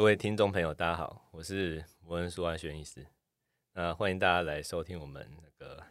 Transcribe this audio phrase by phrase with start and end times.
[0.00, 3.06] 各位听众朋友，大家好，我是摩恩苏安轩医师。
[3.74, 5.84] 那欢迎大家来收听我们那个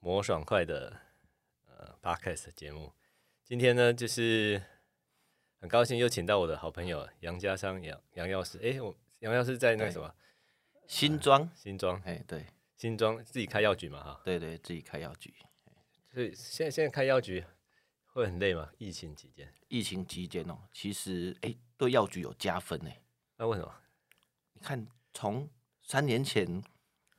[0.00, 0.98] 魔爽快的
[1.66, 2.90] 呃 Podcast 节目。
[3.44, 4.62] 今天呢，就是
[5.60, 8.58] 很高兴又请到我的好朋友杨家商杨杨药师。
[8.62, 10.14] 哎，我杨药师在那个什么
[10.86, 12.00] 新庄、呃、新庄？
[12.06, 12.46] 哎，对，
[12.78, 15.34] 新庄自己开药局嘛，哈，对对，自己开药局。
[16.14, 17.44] 所以现在现在开药局
[18.06, 18.72] 会很累吗？
[18.78, 19.52] 疫情期间？
[19.68, 22.90] 疫情期间哦，其实哎，对药局有加分呢。
[23.36, 23.72] 那为什么？
[24.52, 25.48] 你看，从
[25.82, 26.62] 三年前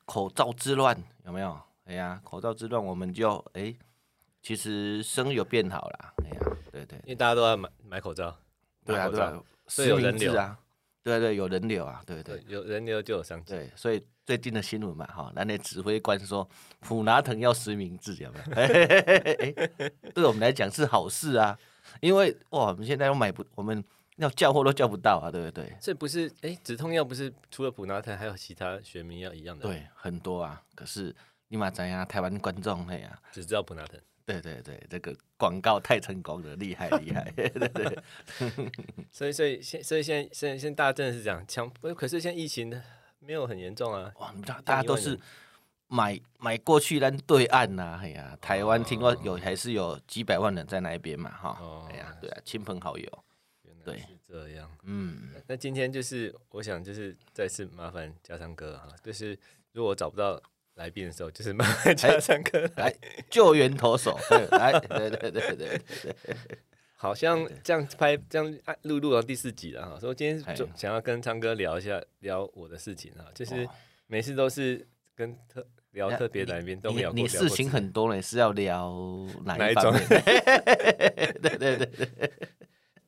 [0.05, 1.59] 口罩之乱有没有？
[1.85, 3.75] 哎呀，口罩之乱，我们就哎，
[4.41, 6.13] 其实生意有变好了。
[6.23, 8.35] 哎呀，对对，因为大家都要买买口罩，
[8.85, 10.57] 对啊对啊，所以有人流啊，
[11.03, 13.53] 对对，有人流啊，对对，有人流就有商机。
[13.53, 18.45] 对，所以最近的新闻嘛，哈，那那指挥官说普拿疼要实名制，有没有？
[18.55, 21.59] 哎，对我们来讲是好事啊，
[21.99, 23.83] 因为哇，我们现在又买不，我们。
[24.17, 25.75] 要叫货都叫不到啊，对不对？
[25.81, 29.67] 这不是哎，止痛药不是除了普拿疼还有其他学名药一样的？
[29.67, 30.61] 对，很多啊。
[30.73, 31.13] 可是
[31.49, 33.99] 你嘛知呀，台湾观众哎呀，只知道普拿疼。
[34.25, 37.29] 对对对，这个广告太成功了，厉害厉害。
[37.35, 38.01] 对对 对。
[39.11, 42.81] 所以所以现所以现在现在现在大家真的是这样抢，可是现在疫情
[43.19, 44.11] 没有很严重啊。
[44.19, 45.19] 哇，大大家都是
[45.87, 51.57] 买买过去咱对岸呐，哎呀，台湾听说有还是有几百万人在那边嘛，哈。
[51.61, 51.87] 哦。
[51.91, 53.23] 哎呀，对啊，亲朋好友。
[53.85, 54.69] 对，是这样。
[54.83, 59.37] 嗯，那今天就是我想就是再次麻烦家昌哥哈，就是
[59.73, 60.41] 如果我找不到
[60.75, 62.95] 来宾的时候，就是麻烦家昌哥来，来
[63.29, 64.17] 救援投手。
[64.51, 65.81] 来，对对对对对，
[66.95, 69.99] 好像这样拍这样录录到第四集了哈。
[69.99, 73.67] 所以今天就想要跟昌哥聊一下聊我的事情啊，就是
[74.07, 74.85] 每次都是
[75.15, 78.91] 跟特聊特别来宾都没有你，你事情很多呢，是要聊
[79.45, 79.93] 哪一种？
[81.41, 82.31] 对对对对。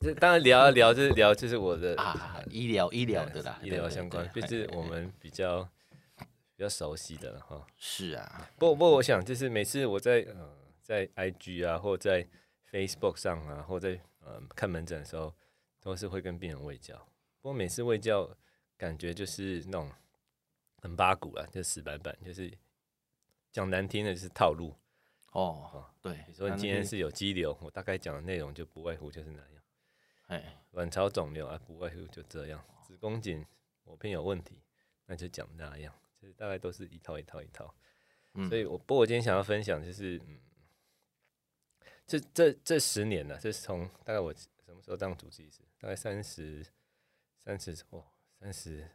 [0.00, 5.68] 这当然聊一聊，就是聊，就是我的啊，医疗医疗的啦，医疗相关，就是我们比较
[6.16, 7.66] 比较熟悉的了哈。
[7.76, 12.26] 是啊，不不我想，就是每次我在呃在 IG 啊，或在
[12.70, 15.34] Facebook 上啊，或在呃看门诊的时候，
[15.80, 16.94] 都是会跟病人喂教。
[17.40, 18.30] 不过每次喂教，
[18.76, 19.90] 感觉就是那种
[20.80, 22.52] 很八股啊，就死板板，就是
[23.50, 24.72] 讲难听的就是套路。
[25.32, 29.57] 哦，对，比如说你今天是有肌瘤，我大概讲的内容就不外乎就是那样。
[30.28, 32.64] 哎，卵巢肿瘤啊，不外乎就这样。
[32.82, 33.44] 子宫颈
[33.84, 34.62] 抹片有问题，
[35.04, 37.74] 那就讲那样，其实大概都是一套一套一套。
[38.34, 40.38] 嗯、所以我，不过我今天想要分享就是，嗯，
[42.06, 45.62] 这这这十年呢、啊，这是从大概我什么时候当主治医师？
[45.78, 46.66] 大概三十
[47.42, 48.04] 三十哦，
[48.38, 48.88] 三十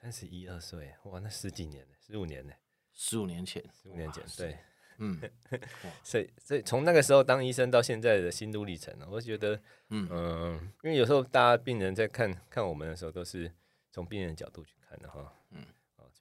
[0.00, 2.54] 三十一二岁，哇，那十几年呢，十五年呢，
[2.92, 4.58] 十五年前，十五年前，对。
[4.98, 5.20] 嗯，
[6.02, 9.60] 所以所以从那个时候当医生到现在的心路历程呢，我觉得，
[9.90, 13.50] 嗯、呃、因为有时候大家病人在看看我们的时候，都是
[13.90, 15.64] 从病人的角度去看的哈，嗯，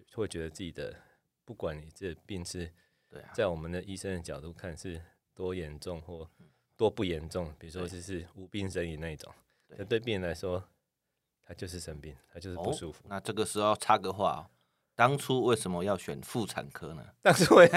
[0.07, 0.95] 就会觉得自己的
[1.45, 2.71] 不管你这病是，
[3.33, 5.01] 在我们的医生的角度看是
[5.35, 6.29] 多严重或
[6.75, 9.31] 多不严重，比如说就是无病呻吟那一种，
[9.67, 10.67] 那，对病人来说，
[11.45, 13.03] 他就是生病，他就是不舒服。
[13.03, 14.49] 哦、那这个时候插个话。
[14.95, 17.03] 当初为什么要选妇产科呢？
[17.23, 17.67] 当初为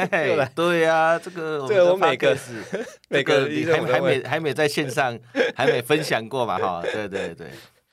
[0.54, 2.62] 对呀，这个 这个我每个是
[3.08, 5.18] 每个你还还没还没在线上
[5.54, 6.82] 还没分享过嘛哈？
[6.92, 7.50] 对对对，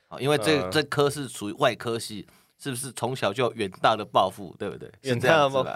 [0.08, 2.28] 好因为这这科是属于外科系，
[2.60, 4.92] 是不是从小就有远大的抱负，对不对？
[5.02, 5.70] 远大的抱负。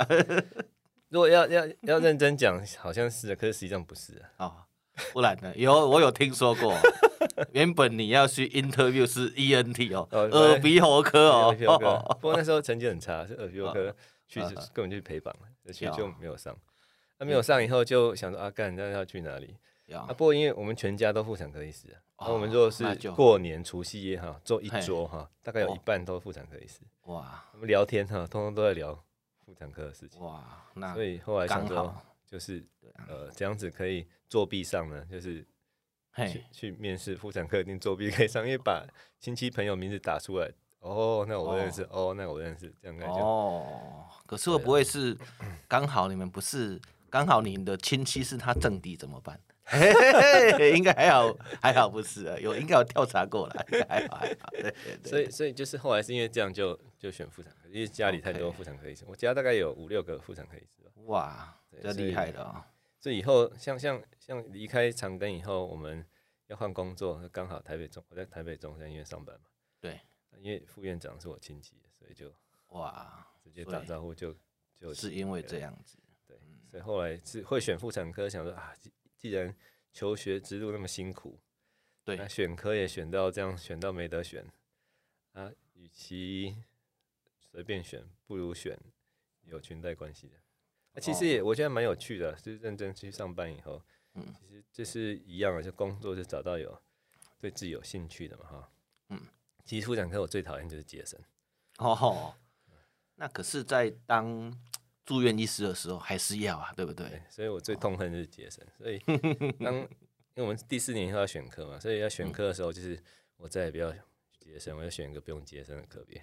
[1.10, 4.67] 如果要要要认真讲，好像是，可是实际上不是啊。
[5.14, 5.54] 不然呢？
[5.56, 6.74] 有我有听说过，
[7.52, 11.56] 原本你要去 interview 是 ENT 哦，耳鼻喉科哦。
[12.20, 13.96] 不过那时候成绩很差，是耳鼻喉科
[14.28, 14.40] 去
[14.74, 15.34] 根本就陪榜，
[15.66, 16.56] 而且就没有上。
[17.20, 19.56] 那没有上以后就想说啊，干那要去哪里？
[19.94, 21.88] 啊，不过因为我们全家都妇产科医师，
[22.20, 26.82] 那我们如果是过年除夕夜哈，坐一桌哈，大概有一半都妇产科医师。
[27.04, 28.94] 哇，我们聊天哈，通通都在聊
[29.46, 30.22] 妇产科的事情。
[30.22, 30.44] 哇，
[30.74, 31.96] 那所以后来想说。
[32.28, 32.64] 就是
[33.08, 35.48] 呃，这样子可以作弊上呢，就是
[36.30, 38.86] 去去面试妇产科，一定作弊可以上，因为把
[39.20, 43.16] 亲戚朋友名字打出来，哦，那我认识，哦，那我认识，这样感觉。
[43.18, 45.18] 哦，可是会不会是
[45.70, 46.78] 刚好你们不是
[47.10, 49.40] 刚好你的亲戚是他政敌怎么办？
[50.76, 54.50] 应该还好，还好不是啊，有应该有调查过了，还好还好。
[54.52, 54.74] 对对
[55.04, 55.10] 对。
[55.10, 61.06] 所以所以就是后来是因为这样就就选妇产科，因为家里太多妇产科医生，我家大概有五六个妇产科医生。
[61.08, 61.57] 哇。
[61.82, 62.72] 这厉害的啊！
[63.00, 66.06] 所以以后像像像离开长庚以后，我们
[66.48, 69.48] 要换工作，刚好台北中我在台北中山医院上班嘛。
[69.80, 70.00] 对，
[70.40, 72.34] 因为副院长是我亲戚，所以就
[72.70, 74.36] 哇，直接打招呼就
[74.80, 75.98] 就是因为这样子。
[76.26, 76.38] 对，
[76.70, 79.56] 所以后来是会选妇产科，想说啊，既既然
[79.94, 81.40] 求学之路那么辛苦，
[82.04, 84.46] 对，那选科也选到这样，选到没得选，
[85.34, 86.64] 啊，与其
[87.40, 88.78] 随便选，不如选
[89.44, 90.36] 有裙带关系的。
[90.98, 93.80] 啊，其实也我觉得蛮有趣的，就是认真去上班以后，
[94.16, 96.82] 嗯，其实就是一样的，就工作就找到有
[97.40, 98.72] 对自己有兴趣的嘛，哈，
[99.10, 99.22] 嗯，
[99.64, 101.20] 其实妇产科我最讨厌就是接生，
[101.78, 102.34] 哦，
[103.16, 104.52] 那可是，在当
[105.06, 107.08] 住院医师的时候还是要啊，对不对？
[107.10, 108.98] 对，所以我最痛恨就是接生，所以
[109.60, 109.88] 当因
[110.36, 113.00] 为我们第四年以后要选科嘛，所以要选科的时候，就是
[113.38, 113.92] 我再也不要
[114.40, 116.22] 接生，我要选一个不用接生的科别，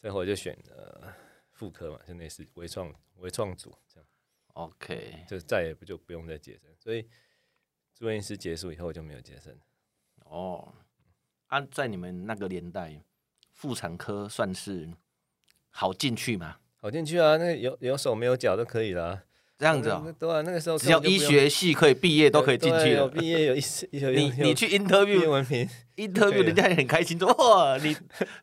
[0.00, 1.14] 所以我就选了
[1.56, 4.06] 妇科嘛，就类似微创微创组这样。
[4.52, 7.06] OK，就再也不就不用再接生，所以
[7.94, 9.58] 住院医师结束以后就没有接生。
[10.24, 10.74] 哦，
[11.46, 13.00] 啊、在你们那个年代，
[13.52, 14.90] 妇产科算是
[15.70, 16.58] 好进去吗？
[16.76, 19.22] 好进去啊，那有有手没有脚都可以啦。
[19.58, 23.08] 这样子啊、喔，对啊，那个时候只要医学系可以毕业都可以进去了。
[23.08, 23.60] 毕业有医
[23.92, 25.66] 有你你去 interview 文凭
[25.96, 27.96] interview 人家也很开心说哇你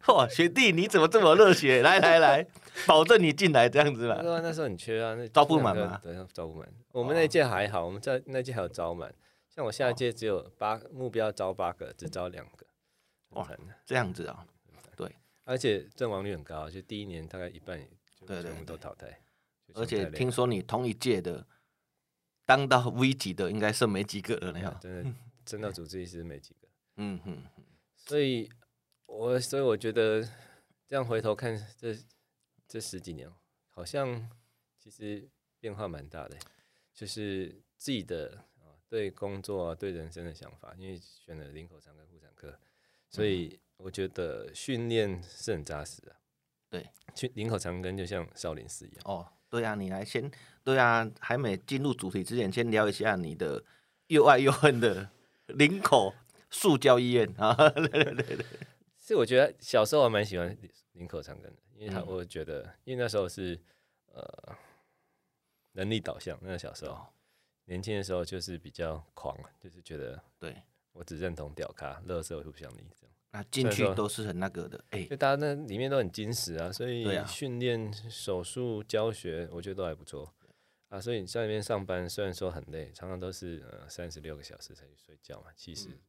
[0.07, 1.83] 哇学弟你怎么这么热血？
[1.83, 2.47] 来来来，
[2.87, 4.21] 保证你进来这样子嘛。
[4.21, 5.99] 对啊，那时候很缺啊，那招不满嘛。
[6.01, 6.67] 对，招不满。
[6.91, 9.13] 我们那届还好，我们在那届还有招满。
[9.49, 12.65] 像我下一届只有八目标招八个，只招两个。
[13.29, 13.47] 哇，
[13.85, 14.45] 这样子啊，
[14.95, 17.79] 对，而且阵亡率很高，就第一年大概一半
[18.27, 19.19] 就全部都淘汰。
[19.75, 21.45] 而且听说你同一届的
[22.45, 25.13] 当到 V 级的应该剩没几个了，真的
[25.45, 26.67] 真的组织医师没几个。
[26.97, 27.43] 嗯哼，
[27.95, 28.49] 所以
[29.07, 30.21] 我所以我觉得
[30.87, 31.95] 这样回头看这
[32.73, 33.31] 这十几年，
[33.69, 34.27] 好像
[34.79, 35.29] 其实
[35.59, 36.35] 变化蛮大的，
[36.91, 38.45] 就是自己的
[38.89, 42.59] 对工作啊对人生的想法，因为选了林口长跟妇产科，
[43.11, 46.15] 所以我觉得训练是很扎实的。
[46.67, 49.01] 对，去林口长庚就像少林寺一样。
[49.05, 49.31] 哦。
[49.51, 50.31] 对啊，你来先。
[50.63, 53.63] 对啊，还没进入主题之前，先聊一下你的
[54.07, 55.11] 又爱又恨的
[55.45, 56.11] 林口
[56.49, 57.53] 塑胶医院啊。
[57.69, 58.45] 对对对对，
[58.97, 60.57] 是我觉得小时候我蛮喜欢
[60.93, 61.53] 林口长庚的，
[61.83, 63.59] 因为他我觉得，嗯、因为那时候是
[64.13, 64.57] 呃
[65.73, 67.07] 能力导向，那个小时候、哦、
[67.65, 70.55] 年轻的时候就是比较狂，就是觉得对
[70.93, 73.15] 我只认同屌咖，乐色我不想理这样。
[73.31, 80.31] 那进去都是很那个的，哎，就大家那里面都很矜持啊，所以训练、手术、教学，我觉得都还不错
[80.89, 81.01] 啊。
[81.01, 85.99] 所以你在那边上班，虽然说很累，常常都是呃三十六个小时才去睡觉嘛，七十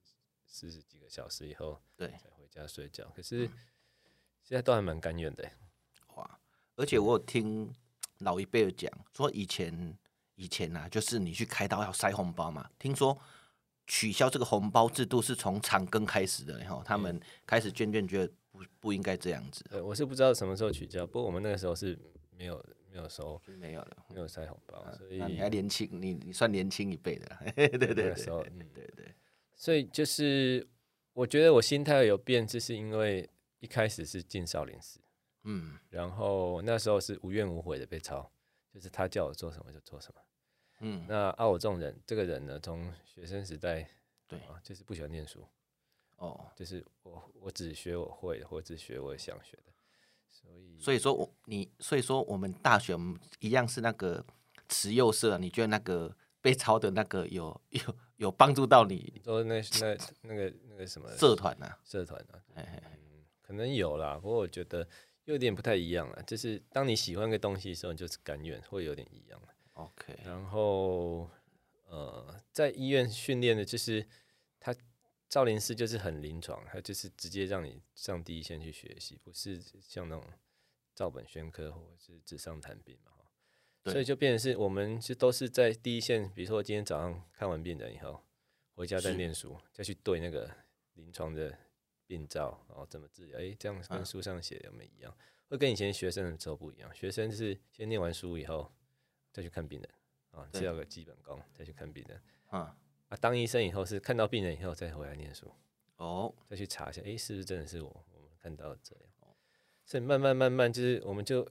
[0.45, 3.11] 四十几个小时以后对才回家睡觉。
[3.17, 3.47] 可是
[4.43, 5.51] 现在都还蛮甘愿的，哇！
[6.77, 7.73] 而且我有听
[8.19, 9.97] 老一辈的讲说，以前
[10.35, 13.19] 以前啊，就是你去开刀要塞红包嘛，听说。
[13.87, 19.63] 取消这个红包制度是从长庚开始的，然后他们开始渐渐觉得不不应该这样子。
[19.69, 21.95] 对，我是不知道什么时候取消，不过我们那个时候是
[22.31, 29.15] 没有没有收，没有了，没有塞红包，所以你还年轻，你你算年轻一辈的， 对对对，那时候，嗯，对对。
[29.55, 30.67] 所以就是
[31.13, 33.29] 我觉得我心态有变，就是因为
[33.61, 34.99] 一开始是进少林寺，
[35.45, 38.31] 嗯，然后那时候是无怨无悔的被抄，
[38.73, 40.21] 就是他叫我做什么就做什么。
[40.81, 43.89] 嗯，那啊，我这种人，这个人呢，从学生时代，
[44.27, 44.39] 对。
[44.41, 45.47] 啊，就是不喜欢念书，
[46.17, 49.73] 哦，就是我我只学我会的，或只学我想学的，
[50.31, 52.97] 所以所以说我你所以说我们大学
[53.39, 54.25] 一样是那个
[54.69, 57.81] 慈幼社，你觉得那个被抄的那个有 有
[58.17, 59.21] 有帮助到你？
[59.25, 61.79] 说那那那个那个什么社团啊？
[61.85, 62.83] 社团啊，嘿嘿。
[62.85, 64.87] 嗯，可能有啦，不过我觉得
[65.25, 69.41] 有点不太一样了，就是当你喜欢个东西的时候，你就是甘愿，会有点一样。
[69.73, 71.29] OK，然后
[71.89, 74.07] 呃，在医院训练的就是
[74.61, 74.75] 他
[75.29, 80.25] 少林寺就是很临床，他就是直接让你上第一线去学习，不是像那种
[80.95, 83.11] 照本宣科或者是纸上谈兵嘛。
[83.91, 88.23] 所以就变成是我们是都是在第一线，比如说我今天早上看完病人以后，
[88.75, 90.51] 回家再念书，再去对那个
[90.95, 91.59] 临床的
[92.07, 95.17] 病灶，然后怎么治疗，哎，这样跟书上写的有没有一样？
[95.49, 98.73] 会跟以前学生的时候不一样，学生是先念完书以后。
[99.35, 99.91] 再去看病人
[100.31, 102.79] 啊，只要个基本功，再去看病人啊。
[103.09, 105.53] 啊，当医生以后是看到病人以后再回来念书
[105.97, 109.05] 哦，再去查一下，哎、欸，是不是真的是我我们看到的这样？
[109.85, 111.51] 所以慢慢慢慢就是，我们就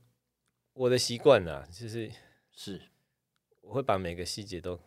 [0.71, 2.09] 我的习惯啦，就是
[2.53, 2.81] 是
[3.59, 4.79] 我会把每个细节都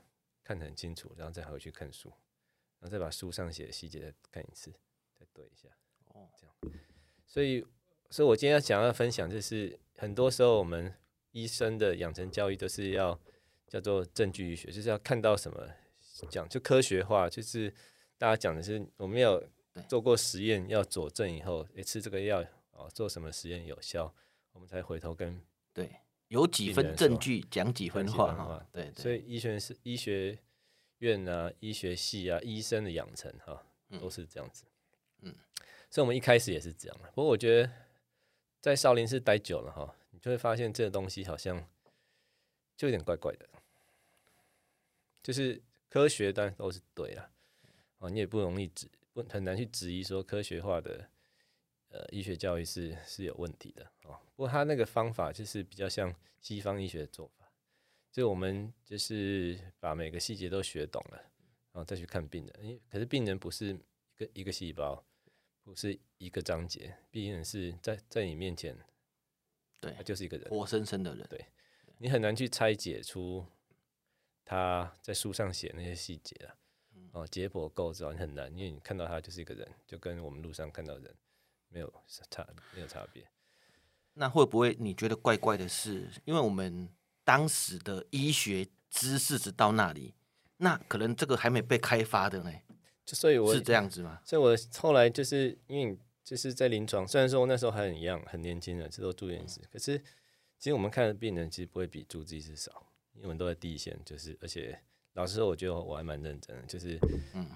[0.42, 2.08] 看得很清楚，然后再回去看书，
[2.78, 4.78] 然后再把书上写的细节再看一次，再
[5.37, 5.69] 对一下
[6.14, 6.57] 哦，这样。
[7.26, 7.62] 所以，
[8.09, 10.95] 所以我今天要讲要分享，就是很多时候我们。
[11.33, 13.21] 医生的养成教育都是要
[13.69, 15.69] 叫做证据医学，就是要看到什么
[16.31, 17.71] 讲就科学化，就是
[18.16, 19.38] 大家讲的是我们要
[19.87, 24.11] 做过实验，要佐证以后，诶，吃这个药哦，做什么实验有效，
[24.52, 25.38] 我们才回头跟
[25.75, 25.90] 对
[26.28, 28.66] 有几分证据讲几分话哈。
[28.73, 30.38] 对，所以医学是医学
[31.00, 33.62] 院啊，医学系啊，医生的养成哈，
[34.00, 34.64] 都是这样子。
[34.64, 34.71] 嗯，
[35.26, 35.35] 嗯
[35.88, 36.99] 所以我们一开始也是这样。
[37.14, 37.73] 不过我觉得
[38.61, 41.64] 在少林寺待久了哈，你就会发现这个东西好像
[42.76, 43.49] 就有点怪怪的，
[45.23, 47.30] 就是科学当然都是对啦，
[47.99, 51.09] 哦，你也不容易指不很难去质疑说科学化的
[51.88, 54.18] 呃医学教育是是有问题的哦。
[54.35, 57.47] 不过他那个方法就是比较像西方医学的做法。
[58.12, 61.18] 就我们就是把每个细节都学懂了，
[61.73, 62.64] 然后再去看病人。
[62.64, 63.78] 因为可是病人不是一
[64.16, 65.04] 个一个细胞，
[65.66, 68.78] 不是一个章节，毕竟是在在你面前，
[69.80, 71.26] 对，他就是一个人，活生生的人。
[71.28, 71.44] 对，
[71.99, 73.44] 你很难去拆解出
[74.44, 76.54] 他在书上写那些细节啊，
[77.11, 81.12] 哦，解剖构造你很难，因为你看到他就是一个人，就跟我们路上看到人
[81.68, 81.92] 没有
[82.30, 83.28] 差，没有差别。
[84.14, 86.88] 那会不会你觉得怪怪的是，因为我们？
[87.26, 90.14] 当时的医学知识只到那里，
[90.58, 92.52] 那可能这个还没被开发的呢。
[93.06, 94.20] 就所以我是这样子吗？
[94.25, 99.96] 所以我后来就是因为就是在临床，虽然说我那时候还很一样很年轻的，这都住院医师，可是
[100.58, 104.76] 其实我们看的病人其实不会比主治医师少，因为我们都在第一线，就是而且
[105.12, 106.98] 老实说，我觉得我还蛮认真的，就是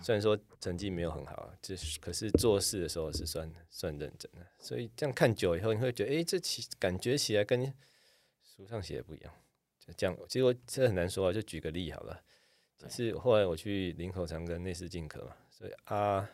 [0.00, 7.74] 虽然说成绩没有很好，就是可是做事的时候是算算认真的，所以这样看久以后，你会觉得哎、欸，这起感觉起来跟
[8.42, 9.34] 书上写的不一样。
[9.80, 12.22] 就这样，其实我这很难说啊，就举个例好了。
[12.88, 16.28] 就是后来我去林口长跟内视镜科嘛，所以啊，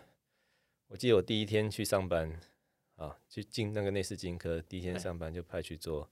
[0.88, 2.40] 我记得我第一天去上班
[2.94, 6.10] 啊，去进那个内视镜科，第一天上班就派去做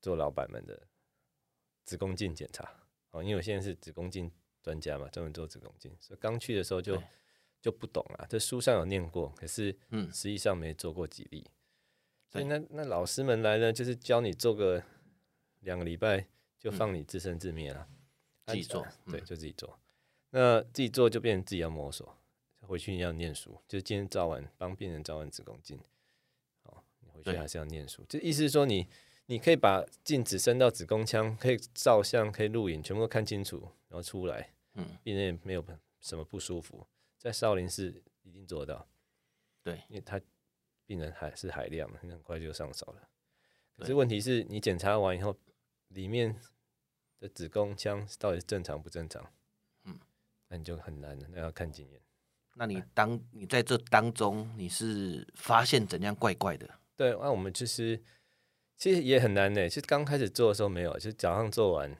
[0.00, 0.86] 做老板们的
[1.84, 2.68] 子宫镜检查。
[3.10, 4.30] 哦，因为我现在是子宫镜
[4.62, 7.02] 专家嘛，专门做子宫镜，所以刚去的时候就
[7.60, 8.26] 就不懂啊。
[8.28, 11.46] 这书上有念过，可是嗯，实际上没做过几例。
[12.28, 14.82] 所以那那老师们来呢，就是教你做个
[15.60, 16.26] 两个礼拜。
[16.62, 17.88] 就放你自生自灭了，
[18.46, 19.78] 自己做，对，就自己做。
[20.30, 22.16] 那自己做就变成自己要摸索，
[22.60, 23.60] 回去你要念书。
[23.68, 25.78] 就今天照完帮病人照完子宫镜，
[26.62, 28.04] 哦，你回去还是要念书。
[28.08, 28.88] 就意思是说，你
[29.26, 35.64] 你可以把镜子伸到子宫腔，可以照相，可以录影，全部都看清楚，然后出来，嗯，病人也没有
[36.00, 36.86] 什么不舒服。
[37.18, 38.88] 在少林寺一定做得到，
[39.62, 40.20] 对，因为他
[40.86, 43.08] 病人还是海量，很快就上手了。
[43.76, 45.36] 可是问题是你检查完以后，
[45.88, 46.34] 里面。
[47.22, 49.24] 的子宫腔到底是正常不正常？
[49.84, 49.96] 嗯，
[50.48, 52.00] 那你就很难了，那要看经验。
[52.56, 56.68] 那你当你在这当中，你是发现怎样怪怪的？
[56.96, 58.02] 对，那我们就是
[58.76, 59.68] 其实也很难呢。
[59.68, 61.96] 其实刚开始做的时候没有，就是早上做完，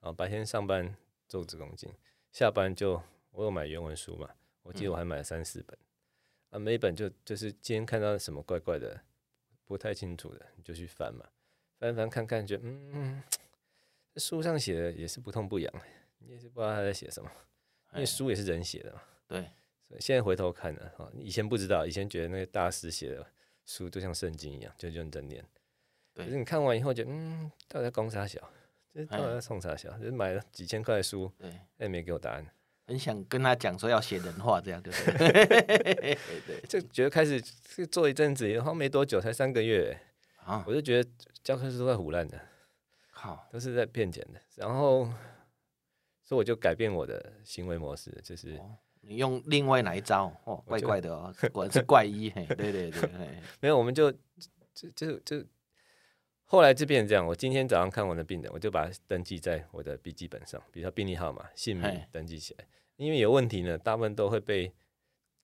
[0.00, 0.96] 啊，白天上班
[1.28, 1.94] 做子宫镜，
[2.32, 3.00] 下班就
[3.30, 4.28] 我有买原文书嘛，
[4.64, 5.78] 我记得我还买了三四本，
[6.50, 9.00] 嗯、啊，每一本就就是今天看到什么怪怪的，
[9.64, 11.24] 不太清楚的，你就去翻嘛，
[11.78, 13.22] 翻翻看看，觉得嗯嗯。
[14.16, 15.72] 书上写的也是不痛不痒，
[16.18, 17.30] 你也是不知道他在写什么，
[17.94, 19.02] 因为书也是人写的嘛。
[19.26, 19.40] 对，
[19.88, 23.26] 所以现在回头看呢，哈，以前不知道，以前觉得那个大师写的
[23.64, 25.44] 书就像圣经一样，就认真念。
[26.12, 28.40] 对，可是你看完以后，觉得嗯，到底在攻啥小？
[28.94, 29.90] 就是到底在冲啥小？
[29.98, 32.46] 就是买了几千块的书，对，他也没给我答案。
[32.86, 36.14] 很想跟他讲说要写人话，这样对不对？
[36.46, 37.40] 对，就觉得开始
[37.90, 39.98] 做一阵子，然后没多久，才三个月，
[40.44, 41.10] 啊，我就觉得
[41.42, 42.38] 教科书都快胡烂的。
[43.50, 45.04] 都是在骗钱的，然后，
[46.22, 53.10] 所以我就改变我的行为模式，就是、哦、你用另外哪一招哦，怪怪的哦，果然是怪医，嘿，对对对，
[53.60, 54.10] 没有，我们就
[54.74, 55.44] 就就就
[56.44, 57.26] 后来就变成这样。
[57.26, 62.66] 我今天早上看完的病人，我就把它登记在我的笔记本上，比如说病历号码、姓名登记起来，
[62.96, 64.72] 因为有问题呢，大部分都会被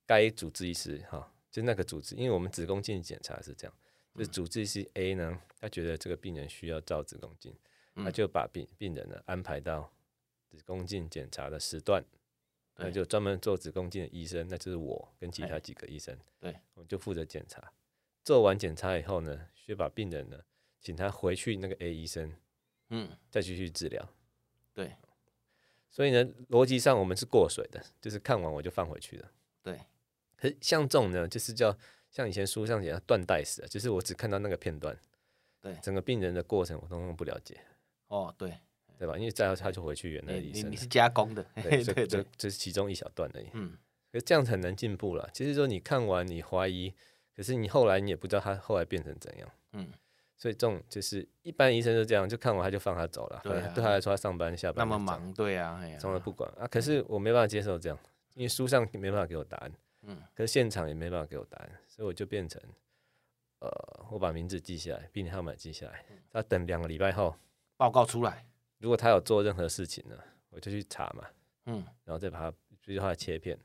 [0.06, 3.74] 该主治医师哈，就那个主治，因为我们子宫镜检查是这样，
[4.16, 7.54] 就主治医师 A 呢，他觉得这个病人需要照子宫镜。
[7.96, 9.92] 他就把病病人呢安排到
[10.48, 12.04] 子宫镜检查的时段，
[12.76, 17.72] 那就专门做子宫镜的医生，那就是我跟其他几个医生，对，我们就负责检查。
[18.22, 20.38] 做完检查以后呢，需把病人呢
[20.80, 22.34] 请他回去那个 A 医生，
[22.88, 24.08] 嗯，再继续治疗。
[24.72, 24.94] 对，
[25.90, 29.30] 所以呢，逻辑上我们是过水的，就是看完我就放回去了。
[29.62, 29.78] 对，
[30.36, 31.76] 可是像这种呢，就是叫
[32.10, 34.96] 像以前书上讲的断代史，就是我只看到那个片段，
[35.60, 37.60] 对，整个病人的过程我通通不了解。
[38.10, 38.58] 哦，对，
[38.98, 39.16] 对吧？
[39.16, 43.46] 因为再后他就回去原来的医生，你，你是加工的，对，这这这是其中一小段而已。
[43.52, 43.78] 嗯，
[44.12, 45.30] 可是这样很难进步了。
[45.32, 46.92] 其实说你看完你怀疑，
[47.34, 49.48] 可是你后来你也不知道他后来变成怎样。
[49.72, 49.88] 嗯，
[50.36, 53.40] 所以这种就是一般医生就这样，就看完他就放他走了。
[53.44, 56.66] 对，对他来说他上班下班那么忙，对啊，从来不管啊。
[56.66, 57.98] 可是我没办法接受这样，
[58.34, 59.72] 因为书上没办法给我答案。
[60.02, 62.60] 嗯，可是现场也没办法给我答案，所以我就变成，
[63.60, 63.70] 呃，
[64.10, 67.36] 我把名字记下来，病历号码记下来，他等两个礼拜后。
[67.80, 68.44] 报告出来，
[68.76, 70.14] 如果他有做任何事情呢，
[70.50, 71.26] 我就去查嘛，
[71.64, 72.50] 嗯，然后再把它，
[72.84, 73.58] 比如说他的切片，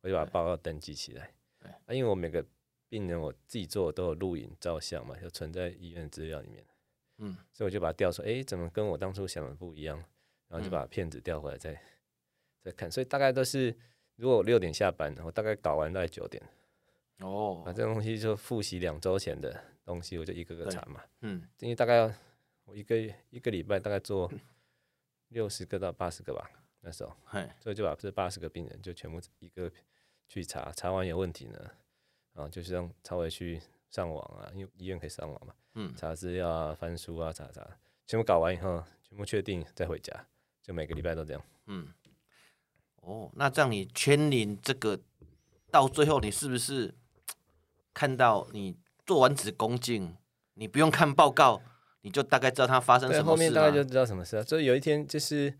[0.00, 2.42] 我就把报告登记起来，对，啊，因为我每个
[2.88, 6.64] 病人我自己做都有录影照相嘛，就存在医院资料里面。
[7.18, 10.02] 嗯，所以我就把它调出来，哎，怎么跟我当初想的不一样？
[10.48, 11.78] 然后就把片子调回来再、嗯、
[12.62, 12.90] 再看。
[12.90, 13.76] 所以大概都是，
[14.16, 16.42] 如果我六点下班，我大概搞完大概九点。
[17.18, 21.04] 哦，把这东西就复习两周前的东西，我就一个个查嘛。
[21.20, 22.10] 嗯，因为大概
[22.68, 22.96] 我一个
[23.30, 24.30] 一个礼拜大概做
[25.28, 27.16] 六十个到八十个吧，那时候，
[27.58, 29.72] 所以就把这八十个病人就全部一个
[30.28, 31.58] 去查，查完有问题呢，
[32.34, 33.58] 然后就是让超伟去
[33.88, 35.54] 上网啊，因为医院可以上网嘛。
[35.74, 37.66] 嗯，查资料啊，翻书啊，查查，
[38.06, 40.26] 全部搞完以后，全部确定再回家，
[40.62, 41.42] 就每个礼拜都这样。
[41.66, 41.88] 嗯，
[42.96, 45.00] 哦，那这样你牵连这个
[45.70, 46.94] 到最后，你是不是
[47.94, 50.16] 看到你做完子宫镜，
[50.54, 51.62] 你不用看报告，
[52.08, 53.22] 你就大概知道它发生什么事？
[53.22, 54.42] 后面大概就知道什么事了。
[54.42, 55.52] 所以有一天就是，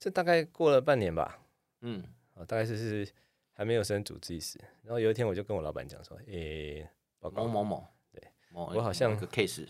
[0.00, 1.38] 这大概过了半年吧。
[1.82, 2.02] 嗯，
[2.48, 3.08] 大概就是
[3.52, 7.88] 还没有升主治医师，然后有一天我就跟我老板讲说，诶、欸，报告某某某。
[8.74, 9.66] 我好像个 case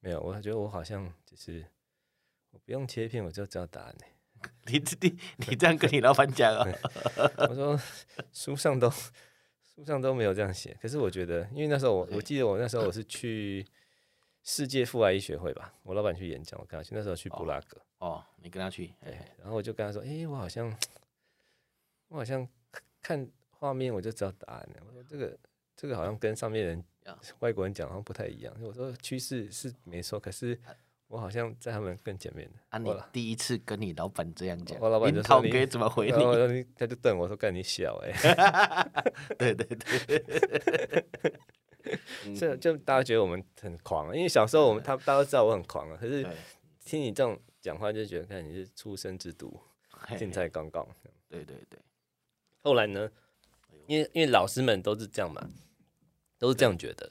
[0.00, 1.64] 没有，我觉得我好像就是
[2.50, 4.06] 我不用切片，我就知道答案呢。
[4.66, 5.18] 你你
[5.48, 6.66] 你这样跟你老板讲啊？
[7.48, 7.80] 我说
[8.32, 13.66] 书上都书上都没有这样写，可是我觉得，因为那时候我我记得我那时候我是去
[14.44, 17.80] 世界妇癌医学会吧，我老板去演讲，我跟他去，那时候去布拉格。
[17.98, 20.72] 哦，你跟他去，对然后我就跟他说，哎，我好像
[22.08, 22.46] 我好像
[23.02, 24.82] 看画面我就知道答案了。
[24.86, 25.36] 我说这个
[25.74, 26.84] 这个好像跟上面人。
[27.40, 28.56] 外国人讲好像不太一样。
[28.62, 30.58] 我说趋势是没错，可是
[31.06, 32.58] 我好像在他们更前面的。
[32.70, 36.66] 啊，你第一次跟你老板这样讲，我老板就说你怎么回你？
[36.74, 38.10] 他就瞪我说：“干你小 哎！”
[39.36, 41.04] 对对对，
[42.36, 45.96] 这就大家觉得我们很狂，因为小时候我们他大家都知道我很狂啊。
[46.00, 46.26] 可是
[46.84, 49.52] 听你这种讲话，就觉得看你是出生之犊，
[50.18, 50.86] 现在刚刚。
[51.28, 51.78] 对对对。
[52.62, 53.10] 后来呢？
[53.86, 55.46] 因为因为老师们都是这样嘛。
[56.36, 57.10] 都是这样觉得，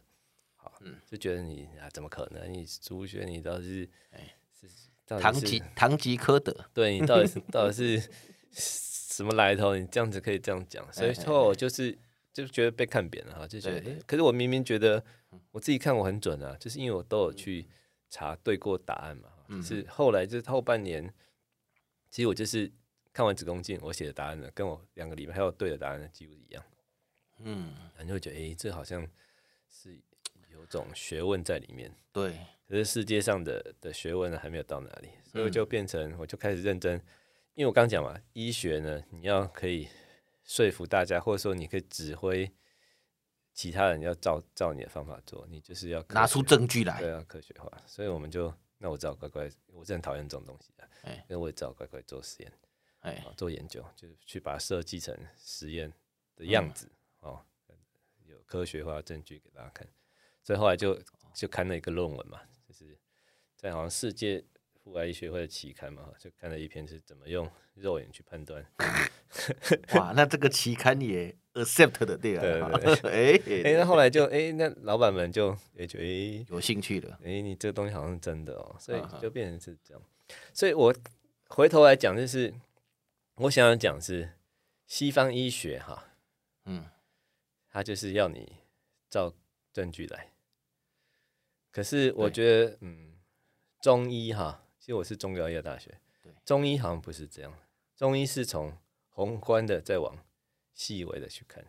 [0.58, 2.54] 好，嗯，就觉得你啊，怎么可能？
[2.54, 4.68] 你朱学，你倒是，哎，是
[5.08, 8.10] 堂吉堂吉诃德，对你到底是 到底是
[8.52, 9.76] 什么来头？
[9.76, 11.98] 你这样子可以这样讲，所以说我就是
[12.34, 15.02] 就觉得被看扁了哈，就觉得，哎，可是我明明觉得
[15.52, 17.66] 我自己看我很准啊，就是因为我都有去
[18.10, 21.14] 查对过答案嘛，就是后来就是后半年，
[22.10, 22.70] 其实我就是
[23.14, 26.64] 看完子宫镜，我写的答案呢，跟我两个礼拜还有对的答案呢，几乎一样，
[27.40, 29.08] 嗯，然后就会觉得，哎，这好像。
[29.76, 30.00] 是
[30.52, 32.38] 有种学问在里面，对。
[32.68, 36.96] 可是世界上的的学问呢，还没有到哪里，所以我就变成，我就开始认真。
[36.96, 37.02] 嗯、
[37.56, 39.88] 因为我刚讲嘛，医学呢，你要可以
[40.44, 42.52] 说服大家，或者说你可以指挥
[43.54, 47.72] 其他人要照照你的方法做，你就是要拿出证据来，对，要科学化。
[47.86, 52.52] 所以我们就，那我只好乖乖，我是很讨厌这种东西的，哎，那我也只好乖乖做实验，
[53.00, 55.92] 哎，做研究，就是去把它设计成实验
[56.36, 56.88] 的样子，
[57.22, 57.46] 嗯、哦。
[58.46, 59.88] 科学化证据给大家看，
[60.44, 61.02] 所以后来就
[61.34, 62.96] 就看了一个论文嘛，就是
[63.56, 64.44] 在好像世界
[64.84, 68.66] 妇癌医学会的期刊嘛，就看了一篇是怎么用肉眼去判断。
[69.96, 72.70] 哇，那这个期刊也 accept 的对啊？
[72.78, 73.12] 对对
[73.64, 77.18] 哎哎，那后来就哎，那老板们就也觉得有兴趣了。
[77.24, 80.04] 哎，你这个东西好像是真的哦，所以就变成是这样。
[80.54, 80.94] 所以我
[81.48, 82.54] 回头来讲，就是
[83.36, 84.34] 我想要讲是
[84.86, 86.14] 西方医学哈，
[86.66, 86.86] 嗯。
[87.76, 88.58] 他就是要你
[89.10, 89.34] 照
[89.72, 90.32] 证据来，
[91.72, 93.16] 可是我觉得，嗯，
[93.82, 95.98] 中医哈，其实我是中国医药大学，
[96.44, 97.58] 中医好像不是这样，
[97.96, 100.14] 中医是从宏观的再往
[100.74, 101.66] 细微的去看，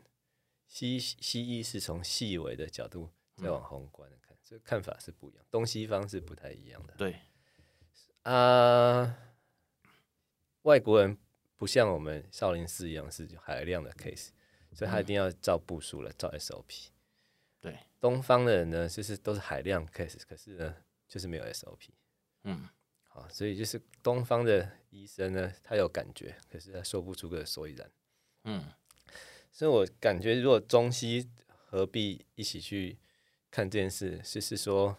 [0.66, 6.94] 西西医是从细微的角度再往宏观的看，这看法是不一样，东西方是不太一样的。
[6.94, 7.20] 对，
[8.22, 9.16] 啊，
[10.62, 11.16] 外国人
[11.55, 14.31] 不像我们少林寺一样是海量的 case。
[14.72, 16.88] 所以他一定要照步数了，照 SOP。
[17.61, 20.74] 对，东方的人呢，就是都是海量 case，可是呢，
[21.07, 21.90] 就是没有 SOP。
[22.42, 22.68] 嗯，
[23.14, 27.88] 好，所以就是东方的医生呢，他有感觉，可是他说不出个所以然。
[28.42, 28.64] 嗯，
[29.53, 32.98] 所以我感觉，如果中西合璧一起去
[33.50, 34.98] 看这件事，就是说，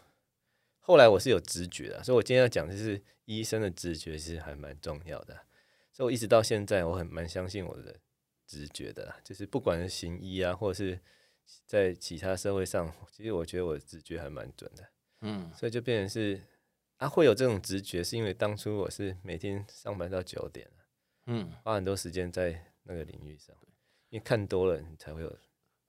[0.80, 5.42] 后来我是有直觉的，所以我今天要讲的是医生的直觉是还蛮重要的。
[5.92, 8.00] 所以我一直到现在，我很蛮相信我的。
[8.48, 11.00] 直觉的，就是不管是行医啊，或者是
[11.66, 14.88] 在其他社会上，其实我觉得我的直觉还蛮准的。
[15.22, 16.40] 嗯，所以就变成是
[16.98, 20.70] 啊，会有这种直觉，是因为当初我是每天上班到九点，
[21.26, 23.56] 嗯，花很多时间在那个领域上，
[24.10, 25.38] 因为看多了你才会有。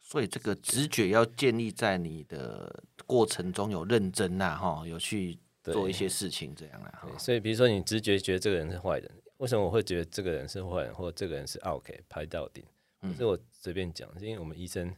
[0.00, 7.08] 所以这个直觉要建立在你的过程中有认真呐，哈，有去做一些事情这样啊。
[7.18, 9.10] 所以比如说你直觉觉得这个人是坏人。
[9.38, 12.64] 为什么我会觉得这个人是坏人，或者这个人是 OK 拍到顶？
[13.00, 14.94] 不是我随便讲，是因为我们医生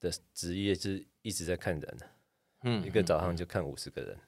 [0.00, 2.10] 的职业是一直在看人的，
[2.62, 4.18] 嗯，一个早上就看五十个人，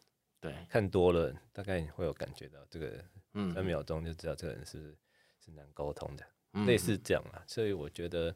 [0.40, 4.96] 对，看多了大概会有感觉到这个，嗯，三秒钟就知道这个人是
[5.44, 8.34] 是难沟通的，嗯、类似这样啊，所以我觉得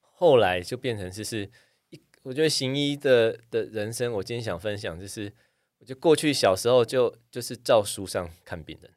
[0.00, 1.50] 后来就变成就是
[1.88, 5.32] 一，我觉得行医的的人生，我今天想分享就是，
[5.78, 8.94] 我就过去小时候就就是照书上看病人，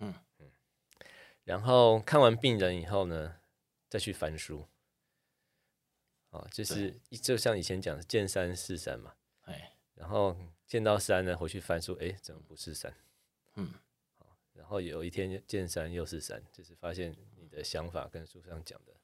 [0.00, 0.14] 嗯。
[0.38, 0.50] 嗯，
[1.44, 3.36] 然后看完病人以后呢，
[3.88, 4.68] 再去翻书。
[6.30, 9.76] 哦，就是就像以前讲的见山是山嘛，哎。
[9.94, 10.36] 然后
[10.72, 12.90] 见到山呢，回去翻书，哎，怎么不是山？
[13.56, 13.74] 嗯，
[14.54, 18.94] 然后有一天见山又是山，就是发现你的想法跟书上讲的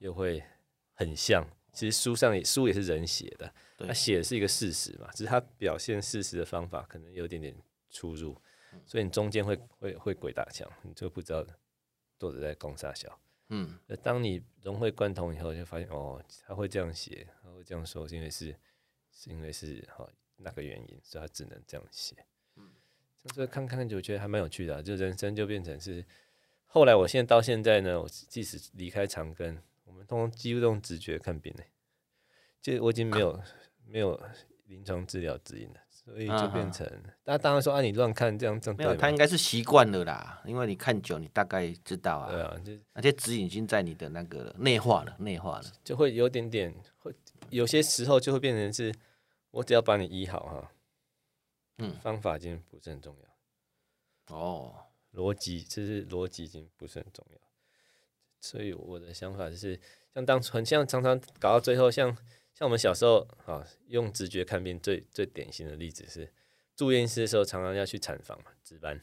[0.00, 0.44] 又会
[0.92, 1.48] 很像。
[1.72, 7.56] 其实书上也书也是人写的，他写的是一个事实嘛，只是他表现事实的方法可能有点点
[7.88, 8.38] 出入，
[8.84, 11.42] 所以你中间会会会鬼打墙，你就不知道
[12.18, 13.18] 作者在攻啥小。
[13.48, 18.54] 嗯，那当你融会贯通以后，就发现哦，他会这样写，他会这样说，是因为是，
[19.10, 20.10] 是因为是好、哦、
[20.42, 22.16] 那个原因，所以他只能这样写。
[22.56, 22.70] 嗯，
[23.34, 26.04] 所以看看就觉得还蛮有趣的、啊，就人生就变成是。
[26.66, 31.64] 后来我现在到现在呢，我即使离开长庚，我们通通几乎都用直觉看病呢，
[32.60, 33.42] 就我已经没有
[33.86, 34.20] 没有
[34.66, 35.76] 临床治疗指引了。
[36.04, 36.84] 所以就变成，
[37.24, 42.28] 那、啊、当然说啊，你乱看这样这样没有，他应该是习惯了啦，因为你看久，你大概知道啊。
[42.28, 47.14] 对啊，就而且指引已经在你的那个内化了，内化了，就会有点点，会
[47.50, 48.92] 有些时候就会变成是，
[49.52, 50.72] 我只要把你医好哈，
[51.78, 54.36] 嗯，方法已经不是很重要。
[54.36, 57.38] 哦，逻辑就是逻辑已经不是很重要，
[58.40, 59.80] 所以我的想法就是，
[60.12, 62.14] 像当初很像常常搞到最后像。
[62.54, 66.30] 像我们小时候啊，用直觉看病最最典型的例子是
[66.76, 69.00] 住院医师的时候，常常要去产房嘛，值班。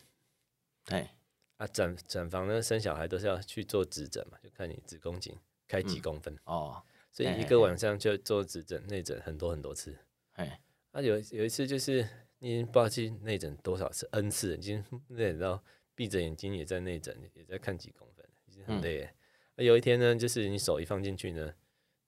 [0.85, 1.17] 哎，
[1.57, 5.35] 啊，产产房呢，生小孩都是要去做指诊嘛，就看你子宫颈
[5.67, 9.97] 开几公分、嗯、哦，所以一个晚上就做指诊内诊很多很多次。
[10.39, 10.59] 哎，
[10.91, 12.07] 啊有有一次就是
[12.39, 19.09] 你已经不知道去内诊多少次 n 次，已经内诊到闭着眼睛也在内诊，也在看几公分，已经很累。
[19.55, 21.53] 嗯、有一天呢，就是你手一放进去呢，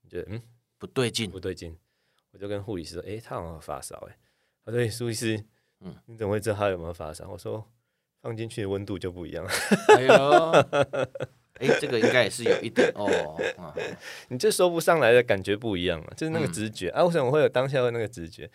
[0.01, 0.41] 你觉得嗯。
[0.81, 1.77] 不对劲，不对劲，
[2.31, 4.17] 我就跟护理师说：“哎、欸，他好像发烧。”哎，
[4.65, 5.45] 他说：“苏医师，
[5.79, 7.63] 嗯，你怎么会知道他有没有发烧？”我说
[8.19, 9.45] ：“放进去的温度就不一样。”
[9.95, 10.51] 哎呦，
[11.59, 13.05] 哎、欸，这个应该也是有一点哦。
[13.57, 13.73] 啊
[14.29, 17.05] 你这说不上来的感觉不一样嘛，就是那个直觉、嗯、啊。
[17.05, 18.47] 为什么会有当下的那个直觉？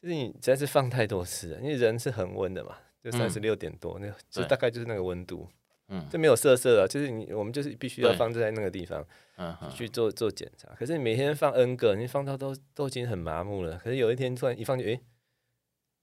[0.00, 5.48] 就是你实在是放太多次了，因为人是恒温的嘛，就三十六点多，那、嗯、就大概就是那个温度。
[5.90, 9.02] 嗯，这没有色色的，就是你我们就是必须要放在那个地方，
[9.38, 10.68] 嗯，去做做检查。
[10.78, 13.80] 可是你每天放 N 个，你放到都都已经很麻木了。
[13.82, 15.00] 可是有一天突然一放就，哎，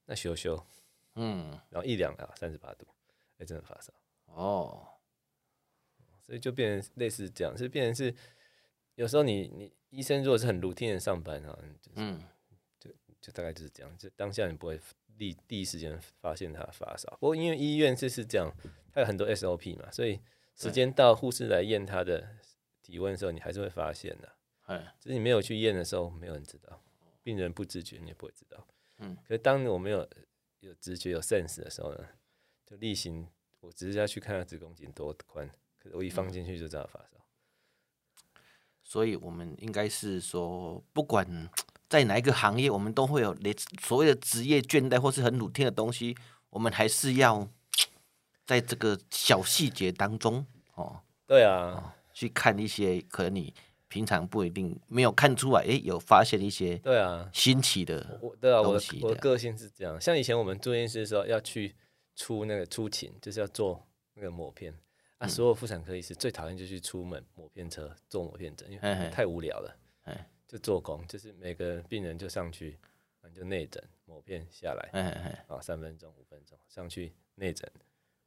[0.07, 0.65] 那羞羞，
[1.13, 2.87] 嗯，然后一量啊，三十八度，
[3.37, 3.93] 哎，真的发烧。
[4.25, 4.87] 哦，
[6.25, 8.13] 所以就变成类似这样，是变成是
[8.95, 12.21] 有时候你你医生如果是很 routine 的上班啊，就是、嗯，
[12.79, 12.89] 就
[13.21, 14.79] 就大概就是这样，就当下你不会
[15.17, 17.09] 第第一时间发现他发烧。
[17.19, 18.51] 不过因为医院就是这样。
[18.95, 20.21] 还有很多 SOP 嘛，所以
[20.55, 22.25] 时间到，护士来验他的
[22.81, 24.31] 体温的时候，你还是会发现的。
[25.01, 26.81] 只是你没有去验的时候，没有人知道，
[27.21, 28.65] 病人不自觉，你也不会知道。
[28.99, 30.07] 嗯，可是当我没有
[30.61, 32.07] 有直觉、有 sense 的时候呢，
[32.65, 33.27] 就例行，
[33.59, 35.45] 我只是要去看下子宫颈多宽，
[35.85, 37.05] 可是我一放进去就知道发烧。
[38.83, 41.49] 所以我们应该是说，不管
[41.87, 43.37] 在哪一个行业，我们都会有
[43.79, 46.17] 所谓的职业倦怠或是很 routine 的东西，
[46.49, 47.47] 我们还是要。
[48.45, 50.45] 在这个小细节当中，
[50.75, 53.51] 哦，对啊、哦，去看一些可能你
[53.87, 61.75] 平常不一定没有看出来，哎，有发现一些对啊新奇的对啊，我的我的个性是这样，像以前我们住院医师的时候要去
[62.15, 64.71] 出那个出勤，就是要做那个抹片
[65.17, 69.77] 啊，所有妇产科医师最讨厌就去出门抹片车做抹片诊，因为太无聊了，
[70.47, 72.77] 就做工，就是每个病人就上去，
[73.33, 77.71] 就内诊抹片下来，啊，三分钟五分钟上去内诊。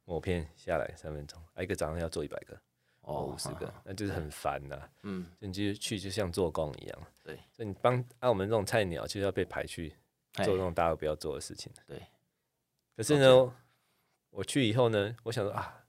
[0.05, 2.59] 抹片下来三分钟，啊，一个早上要做一百个，
[3.01, 4.89] 哦，五十个，哦，那就是很烦呐。
[5.03, 7.07] 嗯，你就去就像做工一样。
[7.23, 9.93] 对，所以你帮按我们这种菜鸟，就要被排去
[10.33, 11.71] 做这种大家不要做的事情。
[11.85, 12.01] 对。
[12.95, 13.53] 可是呢
[14.31, 15.85] 我去以后呢，我想说啊，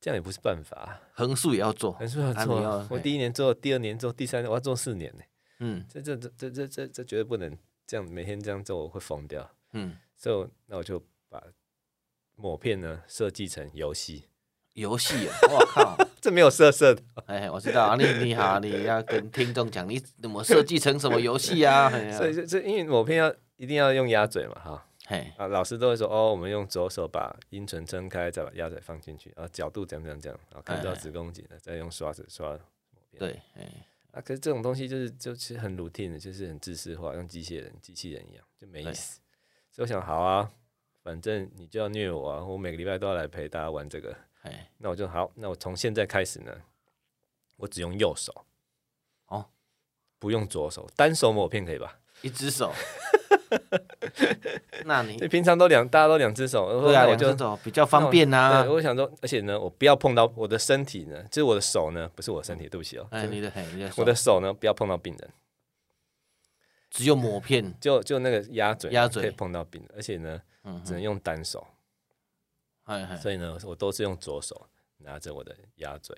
[0.00, 2.86] 这样也不是办法，横竖也要做，横竖要做，啊。
[2.90, 5.22] 我第一年做，第二年做，第三年我要做四年呢。
[5.60, 7.56] 嗯，这这这这这这这绝对不能
[7.86, 9.50] 这样每天这样做，我会疯掉。
[9.72, 11.42] 嗯，所以那我就把。
[12.40, 14.26] 抹片呢，设计成游戏，
[14.74, 15.34] 游戏啊！
[15.50, 17.02] 我靠，这没有色色的。
[17.26, 21.90] 哎，我知道啊，你你好， 你要跟听众讲，你怎么设计成什么游戏啊？
[22.16, 24.86] 所以这这因为抹片要一定要用鸭嘴嘛，哈。
[25.10, 32.58] 嘿，啊，老师都会说哦，我们用左手把阴唇撑开，再把鸭仔放进去，然后角度怎样怎样怎样，然后看到子宫颈了，再用刷子刷。
[33.18, 39.18] 对，哎，啊，可是这种东西就是就其实很 routine 的，就是很自私化，像机械人、机器人一样，就没意思。
[39.72, 40.52] 所以我想，好啊，
[41.02, 44.14] 反正你就要虐我啊，我每个礼拜都要来陪大家玩这个。
[44.76, 46.54] 那我就好，那我从现在开始呢，
[47.56, 48.44] 我只用右手，
[49.28, 49.46] 哦，
[50.18, 51.98] 不用左手，单手抹片可以吧？
[52.20, 52.74] 一只手。
[54.84, 55.16] 那你？
[55.28, 58.64] 平常都两，大家都两只手，对啊，两只手比较方便啊。
[58.64, 63.06] 我想说，而且呢，我不要碰到我的身体呢，就是我的手呢，不是我的身体，对不起哦。
[63.10, 63.52] 哎，你的，
[63.96, 65.30] 我的手呢，不要碰到病人，
[66.90, 69.22] 只有磨片，就就那个鸭嘴，鸭嘴。
[69.22, 70.40] 可以碰到病人，而且呢，
[70.84, 71.66] 只能用单手。
[73.20, 74.66] 所以呢，我都是用左手
[74.98, 76.16] 拿着我的鸭嘴，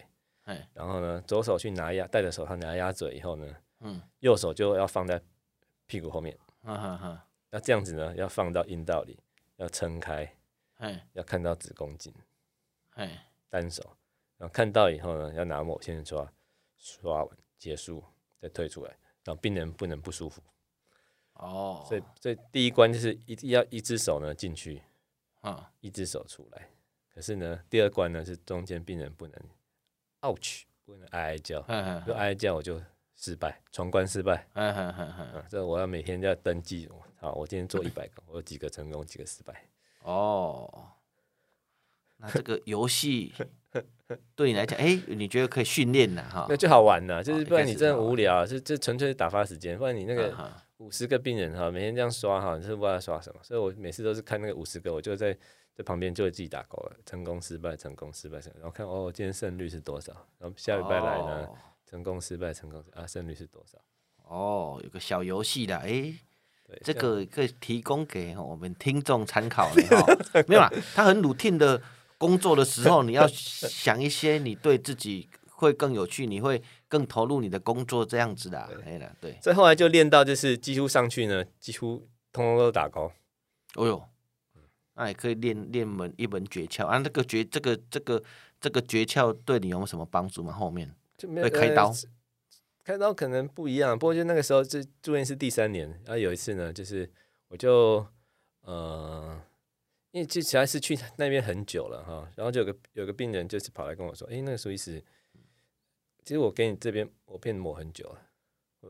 [0.72, 3.46] 然后呢，左手去拿鸭，戴着手套拿鸭嘴以后呢，
[4.20, 5.20] 右手就要放在
[5.86, 6.36] 屁股后面。
[6.62, 9.18] 哈哈哈，那这样子呢，要放到阴道里，
[9.56, 10.36] 要撑开，
[10.74, 12.12] 嘿要看到子宫颈，
[12.90, 13.10] 嘿
[13.48, 13.96] 单手，
[14.36, 16.30] 然后看到以后呢，要拿抹线刷，
[16.76, 18.04] 刷完结束
[18.38, 18.90] 再退出来，
[19.24, 20.42] 然后病人不能不舒服。
[21.32, 24.82] 哦，所以所以第一关就是一定要一只手呢进去，
[25.40, 26.68] 啊，一只手出来。
[27.14, 29.40] 可是呢，第二关呢是中间病人不能
[30.20, 31.62] ，ouch，不能哀哀叫，
[32.06, 32.80] 就哀哀叫我就。
[33.20, 34.46] 失败，闯关失败。
[34.54, 36.88] 嗯哼哼哼，这我要每天要登记。
[37.18, 39.62] 好，我今天做一百个， 我有几个成功，几个失败。
[40.04, 40.88] 哦，
[42.16, 43.34] 那这个游戏
[44.34, 46.46] 对你来讲，哎、欸，你觉得可以训练的哈？
[46.48, 49.76] 那就好玩了，就是不然你真的无聊，是这纯粹是打发时间。
[49.76, 50.34] 不然你那个
[50.78, 53.40] 五十个病人哈，每天这样刷哈，你是不知道刷什么。
[53.42, 55.36] 所以我每次都是看那个五十个，我就在
[55.74, 61.44] 在旁边就会自己打勾了，成功失败，成功失败，然后看哦，今天胜率是多少，然后下礼拜来呢？
[61.44, 61.56] 哦
[61.90, 63.76] 成功失败，成功啊，胜率是多少？
[64.28, 66.14] 哦，有个小游戏的，哎、欸，
[66.68, 70.06] 对这个可以提供给我们听众参考的哈。
[70.46, 71.82] 没有啦，他很 routine 的
[72.16, 78.60] 工作的时候，你要想一些你对自己会更有趣，你会更投入你的工作这样子的。
[78.86, 79.36] 哎了，对。
[79.42, 83.10] 所以后来就练到就是几乎上去呢，几乎通通都打高。
[83.74, 84.04] 哦呦，
[84.94, 86.98] 那也可以练练门一门诀窍啊。
[86.98, 88.22] 那个诀，这个这个
[88.60, 90.52] 这个诀窍对你有什么帮助吗？
[90.52, 90.94] 后面？
[91.20, 91.92] 就没有开刀，
[92.82, 93.98] 开刀可能不一样。
[93.98, 95.86] 不过就那个时候，就住院是第三年。
[96.06, 97.06] 然后有一次呢，就是
[97.48, 98.06] 我就
[98.62, 99.38] 呃，
[100.12, 102.26] 因为就其实是去那边很久了哈。
[102.36, 104.98] 然后就有个有个病人就是跑来跟我说：“哎，那个苏医师，
[106.24, 108.22] 其实我给你这边我片抹很久了。”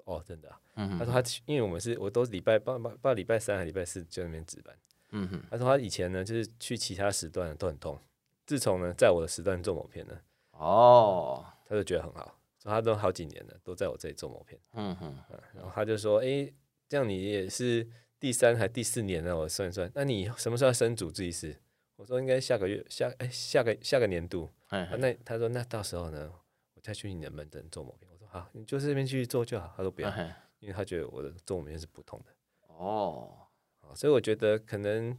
[0.07, 0.61] 哦，真的啊。
[0.77, 0.97] 嗯。
[0.97, 4.73] 他说他因为我们是我都是礼拜八八八礼拜三还礼拜四就在那边值班。
[5.11, 5.43] 嗯哼。
[5.51, 8.01] 他说他以前呢就是去其他时段都很痛，
[8.47, 10.17] 自从呢在我的时段做抹片呢，
[10.53, 11.45] 哦。
[11.71, 14.61] 他就觉得很好，说他都好几年了，都在我这里做抹片。
[14.73, 15.17] 嗯哼，
[15.55, 16.53] 然后他就说：“哎，
[16.89, 21.57] 这样你也是第三还第四年了，我算一算，那你什么时候要升主治医师？”
[21.95, 24.51] 我说：“应该下个月，下哎下个下个年度。
[24.67, 26.33] 嘿嘿”那他说：“那到时候呢，
[26.75, 30.11] 我再去你的门诊做抹片。”我说：“好，你就这边去做就好。”他说：“不要，
[30.59, 32.33] 因为他觉得我的做抹片是不同的。”
[32.67, 33.47] 哦，
[33.95, 35.17] 所以我觉得可能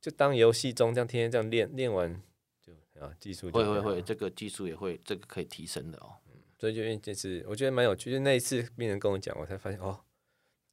[0.00, 2.22] 就当游戏中这样天天这样练练完。
[2.98, 6.16] 啊，技术会会会，这个技术也会，这个可以提升的哦。
[6.28, 8.10] 嗯，所以就因为这次，我觉得蛮有趣。
[8.10, 10.00] 就那一次病人跟我讲，我才发现哦，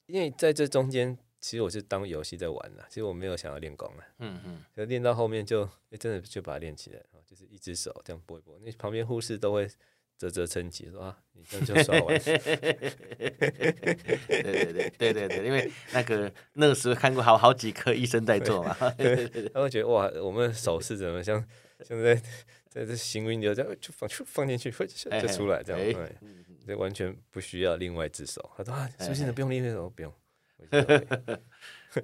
[0.08, 2.86] 因为在这中间，其实我是当游戏在玩了。
[2.90, 4.04] 其实我没有想要练功了。
[4.20, 4.64] 嗯嗯。
[4.76, 9.68] 可是练到后面就，哎，真的就把它练起来，就是一只手这样拨一拨，那旁边护士都会
[10.18, 12.18] 啧啧称奇，说啊，你这样就刷完。
[12.20, 13.30] 对
[14.28, 18.74] 对对对对对，因为那个那个时候看过好好几科医生在做嘛，
[19.54, 21.46] 他会觉得哇，我们手势怎么像？
[21.84, 22.16] 现在
[22.70, 26.16] 在这行云流这样就放就放进去，就出来这样，对，
[26.66, 28.50] 这完全不需要另外一只手。
[28.56, 29.90] 他说啊，是不是不用另外一只手？
[29.90, 30.14] 不用。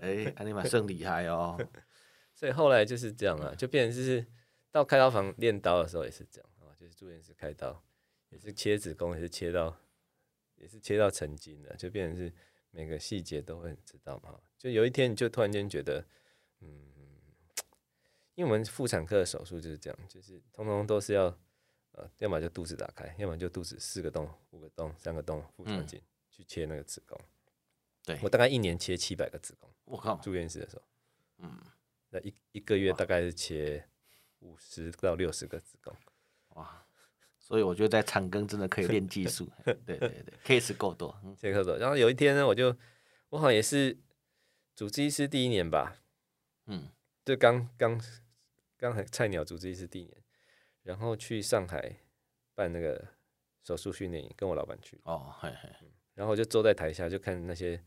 [0.01, 1.57] 哎，安尼玛真厉害哦。
[2.35, 4.25] 所以后来就是这样啊，就变成就是
[4.71, 7.81] 到开刀房练刀的时候也是这样啊，就是住院室开刀，
[8.29, 9.77] 也是切子宫，也是切到，
[10.55, 12.33] 也是切到成筋的，就变成是
[12.71, 14.37] 每个细节都会知道嘛。
[14.57, 16.05] 就有一天你就突然间觉得，
[16.59, 16.90] 嗯。
[18.35, 21.25] 因为我们妇产科的手术就是这样，就是通通都是要，
[21.91, 27.19] 呃，要么就肚子打开，要么就肚子四个洞、五个洞、三个洞，腹腔镜去切那个子宫。
[28.03, 29.69] 对，我大概一年切七百个子宫。
[29.83, 30.15] 我靠！
[30.15, 30.81] 住院室的时候，
[31.39, 31.61] 嗯，
[32.09, 33.85] 那一一个月大概是切
[34.39, 35.93] 五十到六十个子宫。
[36.55, 36.85] 哇！
[37.37, 39.51] 所以我觉得在长庚真的可以练技术。
[39.65, 41.77] 对对对，case 够多，嗯，case 够多。
[41.77, 42.75] 然后有一天呢，我就
[43.29, 43.99] 我好像也是
[44.73, 45.97] 主治医师第一年吧，
[46.67, 46.87] 嗯，
[47.25, 48.01] 就刚刚。
[48.81, 50.17] 刚才菜鸟主治医师第一年，
[50.81, 51.97] 然后去上海
[52.55, 53.09] 办那个
[53.61, 54.99] 手术训练营，跟我老板去。
[55.03, 55.69] 哦，嘿嘿。
[56.15, 57.79] 然后我就坐在台下，就看那些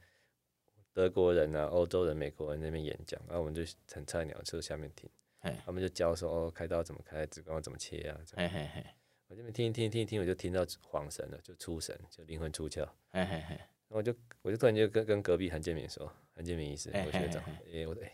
[0.93, 5.11] 德国人啊、欧洲人、美国人那边演讲，然后我们就很菜鸟，坐下面听。
[5.41, 8.21] 嘿他们就教说哦，开刀怎么开，子宫怎么切啊？
[8.37, 8.87] 嘿嘿嘿。
[9.27, 12.89] 我这边听一听听一听，我就听到恍神了，就出神，就灵魂出窍。
[13.11, 18.13] 嘿嘿嘿，我就我就突然就跟跟隔壁韩建明说，韩建明医师，我学长，哎、欸，我哎、欸，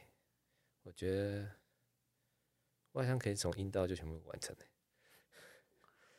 [0.84, 1.46] 我觉得
[2.92, 4.54] 我好像可以从阴道就全部完成。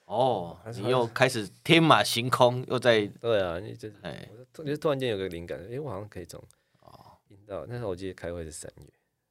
[0.06, 6.44] 哦， 你又开始天马行空，又在对啊，你就哎，我就突然间有个灵感，哎、欸，我好像可以从
[6.82, 7.66] 哦阴道。
[7.68, 8.86] 那时候我记得开会是三月，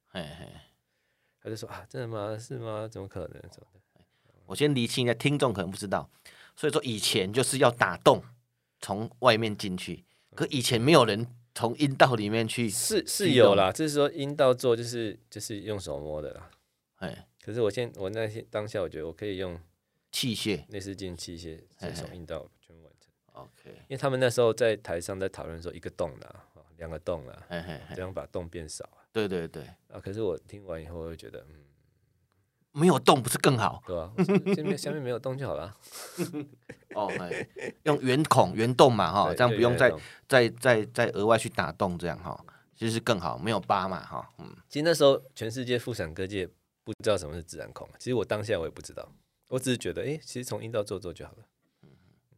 [0.07, 0.47] 嘿嘿，
[1.41, 2.37] 他就说啊，真的吗？
[2.37, 2.87] 是吗？
[2.87, 3.41] 怎么可能？
[3.51, 3.81] 怎么的？
[4.47, 6.09] 我先厘清一下，听众可能不知道，
[6.55, 8.23] 所以说以前就是要打洞
[8.79, 10.03] 从外面进去，
[10.35, 16.49] 可以前没有人从阴道里面去，是是有啦，就是说阴道做就是就是用手摸的啦，
[16.97, 19.59] 哎，可是我现我那些当下我觉得我可以用。
[20.13, 23.09] 器械，内视镜器械，这种阴道全部完成。
[23.31, 27.45] OK，因为他们那时候在台上在讨论说，一个洞啦，两个洞啦，
[27.95, 28.83] 这样把洞变少。
[29.13, 29.63] 对对对。
[29.87, 31.63] 啊，可是我听完以后，我会觉得，嗯，
[32.73, 33.81] 没有洞不是更好？
[33.87, 34.13] 对吧？
[34.53, 35.77] 下面下面没有洞就好了。
[36.93, 37.09] 哦，
[37.83, 39.93] 用圆孔圆洞嘛，哈，这样不用再
[40.27, 42.37] 再再再额外去打洞，这样哈，
[42.75, 44.53] 其实更好，没有疤嘛，哈，嗯。
[44.67, 46.49] 其实那时候全世界妇产科界
[46.83, 49.07] 不知道什么是自然孔，其实我当下我也不知道。
[49.47, 51.45] 我只是觉得，哎、欸，其实从阴道做做就好了，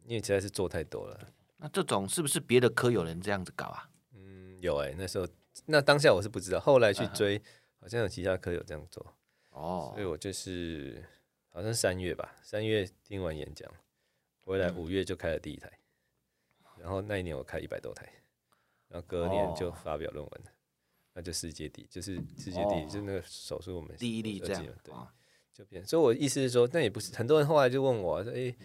[0.04, 1.32] 因为实在是做太多了。
[1.56, 3.88] 那这种是不是别的科有人这样子搞啊？
[4.12, 5.26] 嗯，有哎、欸，那时候
[5.66, 7.40] 那当下我是不知道，后来去追，
[7.80, 9.14] 好像有其他科有这样做。
[9.50, 11.04] 哦，所以我就是
[11.50, 13.72] 好像三月吧，三月听完演讲，
[14.42, 15.70] 回来五月就开了第一台，
[16.78, 18.12] 然后那一年我开一百多台，
[18.88, 20.42] 然后隔年就发表论文，
[21.14, 24.94] 那就世界第一，就是世界第一，就那个手术我们第一例这样，对。
[25.54, 28.56] 就变，所以我意思是说，那也不是很多人后来就问我说：“哎、欸，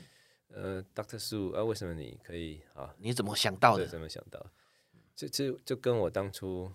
[0.47, 2.95] 呃，Doctor Su 啊，为什么你可以啊？
[2.97, 3.85] 你怎么想到的？
[3.85, 4.43] 怎么想到？
[5.15, 6.73] 就就就跟我当初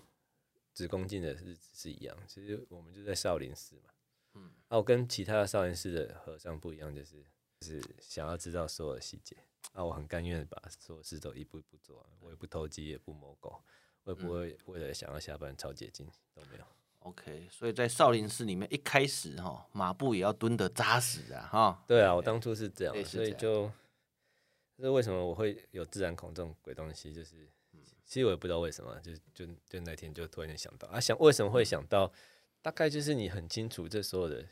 [0.73, 2.15] 子宫镜的日子是一样。
[2.29, 3.89] 其实我们就在少林寺嘛，
[4.35, 7.21] 嗯，啊，我跟其他的少林寺的和尚不一样，就是
[7.59, 9.35] 就是想要知道所有的细节。
[9.73, 13.61] 啊，我很甘愿把所有事都一步一步做完，我也不投机，也不摸狗，
[14.05, 16.65] 我也不会为了想要下班超捷径都没有。”
[17.05, 21.83] OK，所以在少林寺里面一开始哈，马步也要蹲得扎实啊哈。
[21.85, 23.71] 对啊，我当初是这样，所以就，
[24.75, 27.47] 就是为什么我会有自然孔这种鬼东西，就是，
[28.03, 32.11] 其实我也不知道为什么，就就就那天就突然间想到啊，想为什么会想到，
[32.63, 34.43] 大概就是你很清楚这所有的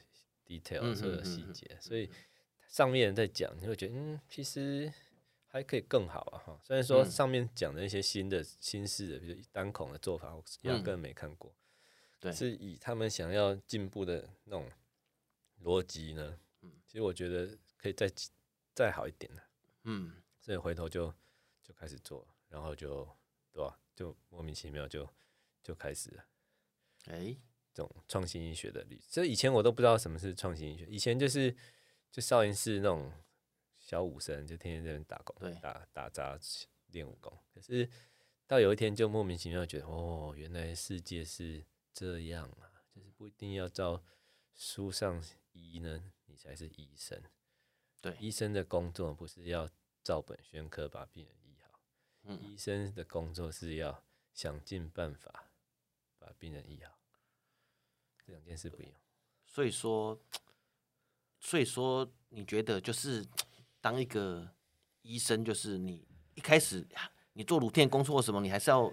[0.45, 2.07] detail，所有的细节，所以
[2.67, 4.93] 上面人在讲，你会觉得嗯，其实
[5.53, 6.59] 还可以更好啊哈。
[6.63, 11.53] 虽然说上面讲的一些新的新式的，比如单孔的做法，我压根没看过。
[12.19, 12.33] 对。
[12.33, 14.67] 是以他们想要进步的那种
[15.61, 16.39] 逻辑呢，
[16.87, 18.11] 其实我觉得可以再
[18.73, 19.31] 再好一点，
[19.83, 20.11] 嗯，
[20.41, 21.13] 所以回头就
[21.61, 23.07] 就开始做，然后就
[23.51, 23.77] 对吧？
[23.95, 25.07] 就莫名其妙就
[25.61, 26.25] 就开始了，
[27.05, 27.37] 哎，
[27.71, 31.55] 这种创新医学的例子，所以以前我都不知道什么是创新医学，以前就是
[32.11, 33.13] 就少林寺那种
[33.83, 36.39] 小武生，就天天在那边打工，对，打打杂
[36.87, 37.87] 练武功，可是
[38.47, 41.63] 到有一天就莫名其妙觉得，哦，原来世界是。
[41.95, 44.03] 这样啊，就是不一定要照
[44.55, 47.21] 书上医呢，你才是医生。
[48.01, 49.69] 对，医生的工作不是要
[50.03, 51.79] 照本宣科把病人医好，
[52.23, 55.51] 嗯，医生的工作是要想尽办法
[56.17, 56.97] 把病人医好，
[58.25, 58.95] 这两件事不一样。
[59.45, 60.19] 所以说，
[61.39, 63.23] 所以说，你觉得就是
[63.83, 64.49] 当一个
[65.03, 66.87] 医生，就是你一开始
[67.33, 68.91] 你做乳片工作什么，你还是要。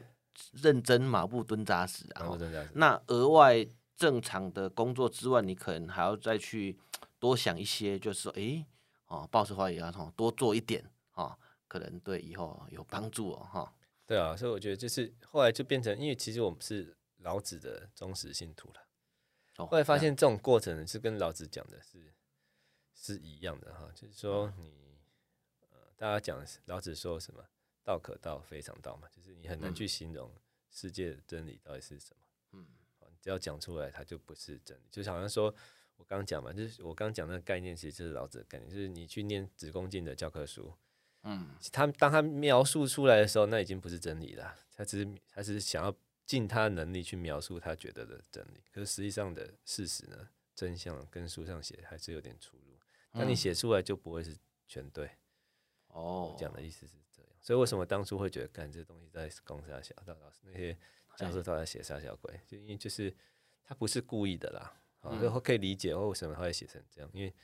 [0.63, 2.27] 认真马步蹲扎实啊！
[2.73, 6.79] 那额外正常的工作之外，你可能还要再去
[7.19, 8.65] 多想一些，就是说，哎，
[9.09, 11.37] 哦，报实话也要多做一点哦，
[11.69, 13.75] 可能对以后有帮助哦，哈。
[14.07, 19.67] 对啊，所以我觉得就是后来就变成，因为其实我们是老子的忠实信徒了。
[19.67, 22.15] 后来发现这种过程是跟老子讲的是
[23.01, 24.99] 是一样的哈，就是说你
[25.71, 27.43] 呃，大家讲老子说什么？
[27.83, 30.31] 道可道，非常道嘛，就是你很难去形容
[30.71, 32.23] 世界的真理到底是什么。
[32.53, 32.67] 嗯，
[33.23, 34.83] 只要讲出来，它就不是真理。
[34.91, 35.53] 就好像说，
[35.97, 40.73] 我刚讲嘛，就是我刚讲那个概念，其实就是老子的概念，就是你去念子宫镜的教科书，
[41.23, 44.55] 嗯，他当他描述出来的时候，那已经不是真理了。
[44.75, 45.93] 他只是他只是想要
[46.27, 52.70] 尽他的能力去描述他觉得的真理，可是实际上的事实呢，真相跟书上写还是有点出入。
[53.13, 54.37] 那你写出来就不会是
[54.67, 55.11] 全对。
[55.89, 57.33] 哦，讲的意思是这样。
[57.41, 60.77] 所以为什么当初会觉得干这东西在攻杀小，到老师那些
[61.17, 63.13] 教授都在写杀小鬼，就因为就是
[63.65, 67.35] 他不是故意的啦，啊，然后可以理解为什么他会写成这样，因为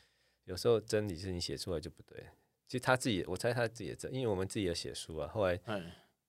[0.44, 2.24] 有时候真理是你写出来就不对。
[2.68, 5.56] 其实他自己，我猜他自己也这，因为我们自己也写书啊，后来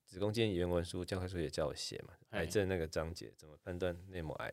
[0.06, 4.52] 子宫镜原文书教科书也叫我写嘛，癌症那个章节怎么判断内膜癌，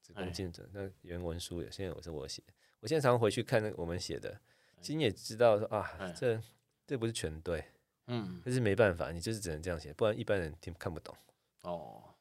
[0.00, 2.42] 子宫镜的那原文书，现在我是我写，
[2.80, 4.40] 我现在常常回去看那我们写的，
[4.80, 6.42] 其实你也知道说啊，嗯、这
[6.86, 7.64] 这不是全对，
[8.06, 11.14] 嗯，但是没办法，你就是只能这样写，不然一般人听看不懂。
[11.62, 12.14] 哦，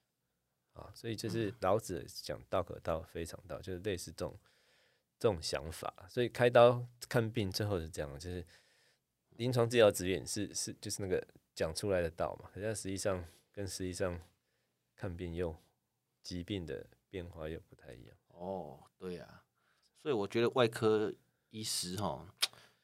[0.73, 4.37] 啊，所以就是老子讲道可道，非常道，就是类似这种
[5.17, 5.93] 这种想法。
[6.09, 8.45] 所以开刀看病最后是这样，就是
[9.37, 14.19] 临床治疗指引是是就是那个讲出来的道嘛，可是实际上跟实际上
[14.93, 15.55] 看病又
[16.21, 18.17] 疾病的变化又不太一样。
[18.27, 19.38] 哦，对呀、啊，
[20.01, 21.13] 所以我觉得外科
[21.51, 22.25] 医师哈，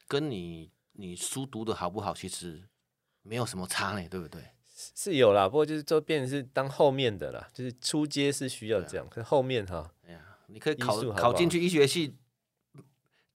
[0.08, 2.64] 跟你你书读的好不好，其实
[3.22, 4.42] 没有什么差呢，对不对？
[4.66, 12.16] 是，是有啦，不过就是就变成是当后面的啦，就是初阶是需要这样，啊、可是后面哈，哎呀，你可以考考进去医学系，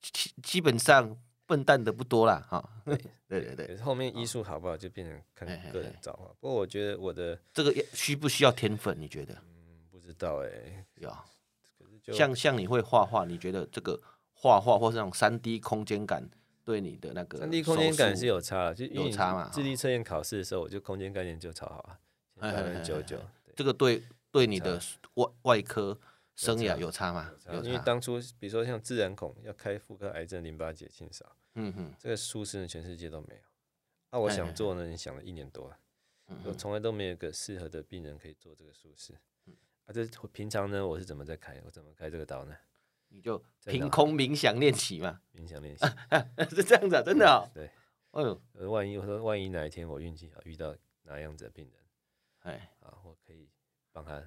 [0.02, 1.16] 基基本上
[1.46, 2.46] 笨蛋的不多啦。
[2.48, 2.70] 哈。
[3.30, 6.26] 对对对对，后面医术好不好就变成看个人造化。
[6.40, 9.00] 不过我觉得我的这个需不需要天分？
[9.00, 9.34] 你觉得？
[9.34, 11.16] 嗯，不知道哎、欸，有。
[12.06, 14.00] 像像你会画画，你觉得这个
[14.32, 16.28] 画画或是那种三 D 空间感
[16.64, 19.50] 对你的那个三 D 空间感是有差，就有差嘛？
[19.52, 21.98] 智力测验考试的时候，我就空间概念就超好啊，
[22.40, 23.18] 百分之九十九。
[23.54, 24.80] 这个对对你的
[25.14, 25.98] 外外科
[26.36, 27.30] 生涯有差吗？
[27.62, 33.40] 因为当初比如说像自然孔要开妇科癌症淋巴结清扫，嗯哼，这个舒适呢全世界都没有。
[34.12, 35.76] 那我想做呢，你想了一年多了，
[36.44, 39.14] 我从来都没有一个适合的病人可以做这个术式。
[39.92, 41.60] 这平常呢，我是怎么在开？
[41.64, 42.56] 我怎么开这个刀呢？
[43.08, 45.20] 你就凭空冥想练习嘛。
[45.34, 45.84] 冥想练习
[46.54, 47.42] 是这样子啊，真的哦。
[47.52, 47.70] 对，
[48.12, 51.82] 哎呦，万一我说万一哪一天我运气好遇到哪样子的病人，
[52.40, 53.48] 哎，啊，我可以
[53.92, 54.22] 帮他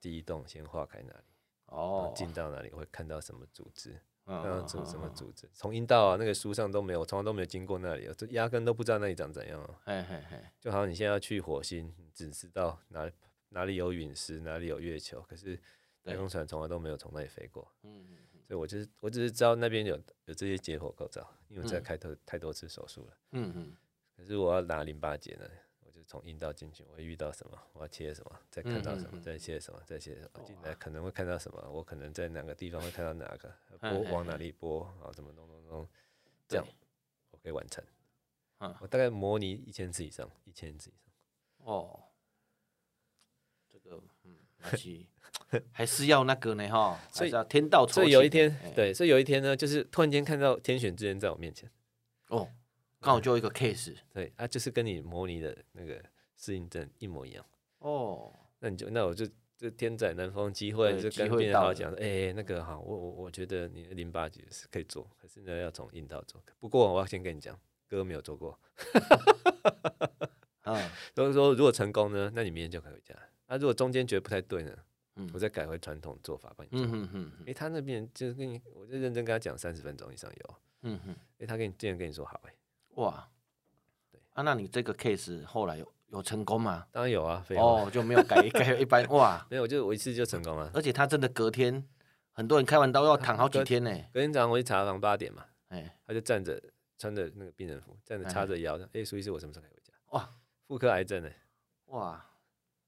[0.00, 1.24] 第一动先划开哪里，
[1.66, 9.74] 哦，进到哪里会看到什么组织，看到组什么组织，从阴道啊那个书上都没有，我从来都没有经过那里，我这压根都不知道那里长怎样哦。
[9.84, 13.12] 嘿嘿嘿，就好像你现在要去火星，你只知道哪里。
[13.52, 15.58] 哪里有陨石，哪里有月球，可是
[16.02, 17.70] 太空船从来都没有从那里飞过。
[17.82, 19.96] 嗯所以我就是我只是知道那边有
[20.26, 23.16] 有这些结构构造，因为我在开头太多次手术了。
[23.30, 23.76] 嗯嗯，
[24.16, 25.48] 可是我要拿淋巴结呢，
[25.80, 27.58] 我就从阴道进去，我会遇到什么？
[27.72, 28.38] 我要切什么？
[28.50, 29.18] 再看到什么？
[29.22, 29.80] 再切什么？
[29.86, 30.42] 再切什么？
[30.44, 31.70] 进来可能会看到什么？
[31.70, 33.54] 我可能在哪个地方会看到哪个？
[33.78, 34.82] 拨往哪里拨？
[35.02, 35.88] 啊，怎么弄弄弄？
[36.48, 36.66] 这样
[37.30, 37.82] 我可以完成。
[38.80, 41.12] 我大概模拟一千次以上，一千次以上。
[41.64, 42.00] 哦。
[44.62, 48.02] 嗯，还是还是要那个呢哈，所以要天道酬勤。
[48.02, 51.70] 所以有一天，对，所以有一天呢，就是突然间看到天选之人在我面前，
[52.28, 52.48] 哦，
[53.00, 56.02] 刚好就一个 case，对啊，就是跟你模拟的那个
[56.36, 57.44] 适应症一模一样。
[57.78, 59.26] 哦，那你就那我就
[59.58, 66.42] 就天灾难逢机会，就跟病人好好讲，哎，那个哈，我我我觉得你的淋巴结是可以做，可是呢要从阴道做。
[66.60, 67.58] 不过我要先跟你讲，
[67.88, 68.58] 哥没有做过。
[70.62, 70.78] 啊，
[71.14, 73.14] 所以说如果成功呢，那你明天就可以回家。
[73.52, 74.74] 那、啊、如果中间觉得不太对呢？
[75.16, 76.86] 嗯、我再改回传统做法帮你做。
[76.86, 80.54] 嗯嗯哎，他那边就是跟你，我就认真跟他讲三十分钟以上有。
[80.84, 81.14] 嗯哼。
[81.38, 82.54] 哎，他跟你竟然跟你说好哎。
[82.94, 83.28] 哇。
[84.10, 86.86] 对啊，那你这个 case 后来有有成功吗？
[86.90, 87.44] 当然有啊。
[87.50, 89.46] 哦，就没有改改一般哇。
[89.50, 90.70] 没有，就我一次就成功了。
[90.72, 91.86] 而且他真的隔天，
[92.32, 93.90] 很多人开完刀要躺好几天呢。
[94.14, 96.58] 隔天早上我去查房八点嘛，哎，他就站着
[96.96, 98.88] 穿着那个病人服，站着叉着腰的。
[98.94, 99.92] 哎，苏医师，我什么时候可以回家？
[100.12, 100.34] 哇，
[100.66, 101.28] 妇科癌症呢？
[101.88, 102.26] 哇。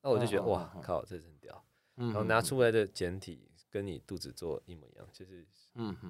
[0.04, 1.64] 那我就觉得哇靠，这真屌！
[1.94, 5.46] 然后拿出来的简体跟你肚子做一模一样，就是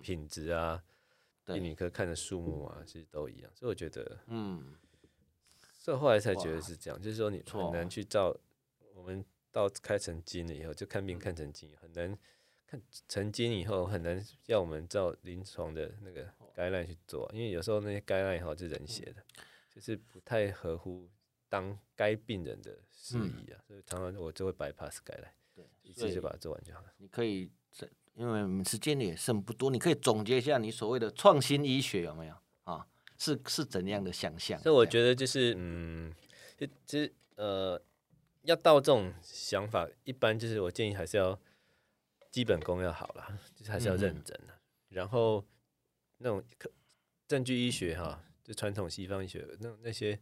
[0.03, 0.83] 品质啊，
[1.45, 3.51] 病理科看的数目啊，其实都一样。
[3.55, 4.75] 所以我觉得，嗯，
[5.79, 8.37] 所以后来才觉得是这样，就是说你很难去照
[8.97, 12.19] 我们到开成精了以后，就看病看成精，很难
[12.67, 19.23] 看成精以后很难要我们照临床的那个 guideline 去做，因为有时候那些 guideline 以后是人写的，
[19.73, 21.09] 就是不太合乎。
[21.55, 26.93] 当该病人的事宜啊，所以常常我就会 bypass 改来，对，一次就把它做完就好了。
[26.97, 32.35] 你可以，这因为我们时间也剩不多，你可以总结一下你所谓的创新医学有没有
[32.65, 32.85] 啊？
[33.17, 34.61] 是是怎样的想象？
[34.61, 36.13] 所以我觉得就是，嗯，
[36.57, 37.81] 就其实呃，
[38.43, 41.39] 要到这种想法，一般就是我建议还是要
[42.33, 44.55] 基本功要好了，就是还是要认真的。
[44.55, 45.47] 嗯、然后
[46.19, 46.43] 那种
[47.29, 50.19] 证据医学哈，就传统西方医学那那些。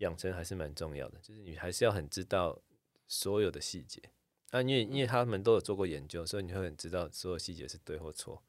[0.00, 2.60] 养成还是蛮重要的，就是你还是要很知道
[3.08, 4.02] 所有的细节
[4.50, 8.42] 啊，因为因为他们都有做过研究，所以你会很知道所有细节是对或错。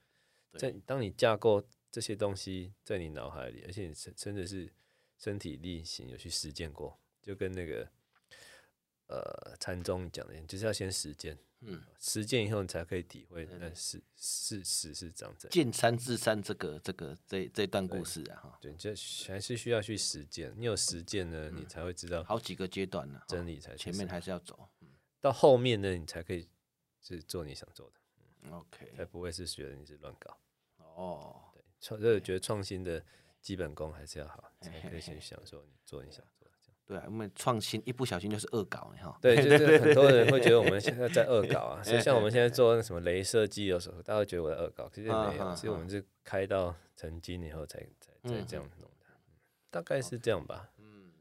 [0.58, 4.70] 在当你架构这些东西在你脑海里，而且你真真的是
[5.18, 7.90] 身体力行有去实践过，就跟那个
[9.08, 11.38] 呃禅宗讲的，就是要先实践。
[11.64, 15.48] 嗯，实践以后你才可以体会那事事实是这样子。
[15.52, 18.90] 见山是山，这个这个这这段故事啊，哈，对，这
[19.28, 20.52] 还是需要去实践。
[20.58, 22.24] 你有实践呢，你才会知道。
[22.24, 24.68] 好几个阶段呢，真理才前面还是要走。
[25.20, 26.50] 到后面呢，你才可以
[27.00, 28.50] 是做你想做的。
[28.50, 30.36] OK，才不会是觉得你是乱搞。
[30.78, 33.06] 哦，对，创就是觉得创新的
[33.40, 36.24] 基本功还是要好，才可以先想说你做一下。
[36.92, 39.18] 对啊，因为创新一不小心就是恶搞，哈。
[39.22, 49.08] 对，就 是很多人会觉得我们现在在恶搞啊，所以 像我们现在做那什么镭射机的时候，大家会觉得我在恶搞，其实没有，其实我们是开到成金以后才才才这样弄的，
[49.70, 50.70] 大概是这样吧。
[50.80, 51.14] 嗯，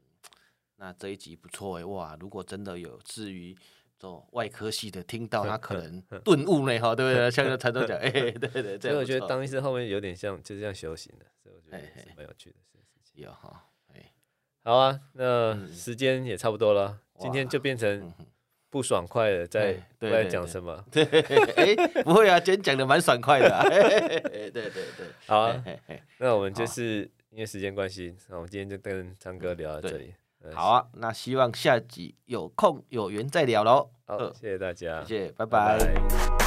[0.75, 3.57] 那这一集不错哎，哇，如果真的有至于
[3.97, 7.31] 做外科系的听到，他可能 顿悟呢，哈，对不对？
[7.31, 13.23] 像个传统讲，哎，对对，所以我觉得当医生后面有点像就是这样修行的，所以我觉得是蛮有趣的事情。
[13.23, 13.70] 有哈。
[14.63, 18.13] 好啊，那时间也差不多了，嗯、今天就变成
[18.69, 20.83] 不爽快的，在在讲什么？
[20.91, 21.03] 对，
[21.57, 23.63] 哎，不会啊，今天讲的蛮爽快的、啊。
[23.67, 24.71] 对对对，
[25.27, 25.63] 好啊，
[26.19, 30.13] 那我们就是因为时间关系，那我们今天就跟昌哥聊到这里。
[30.53, 33.89] 好啊，那希望下集有空有缘再聊喽。
[34.05, 35.77] 好，谢谢大家，谢谢，拜拜。
[35.77, 36.40] 拜拜。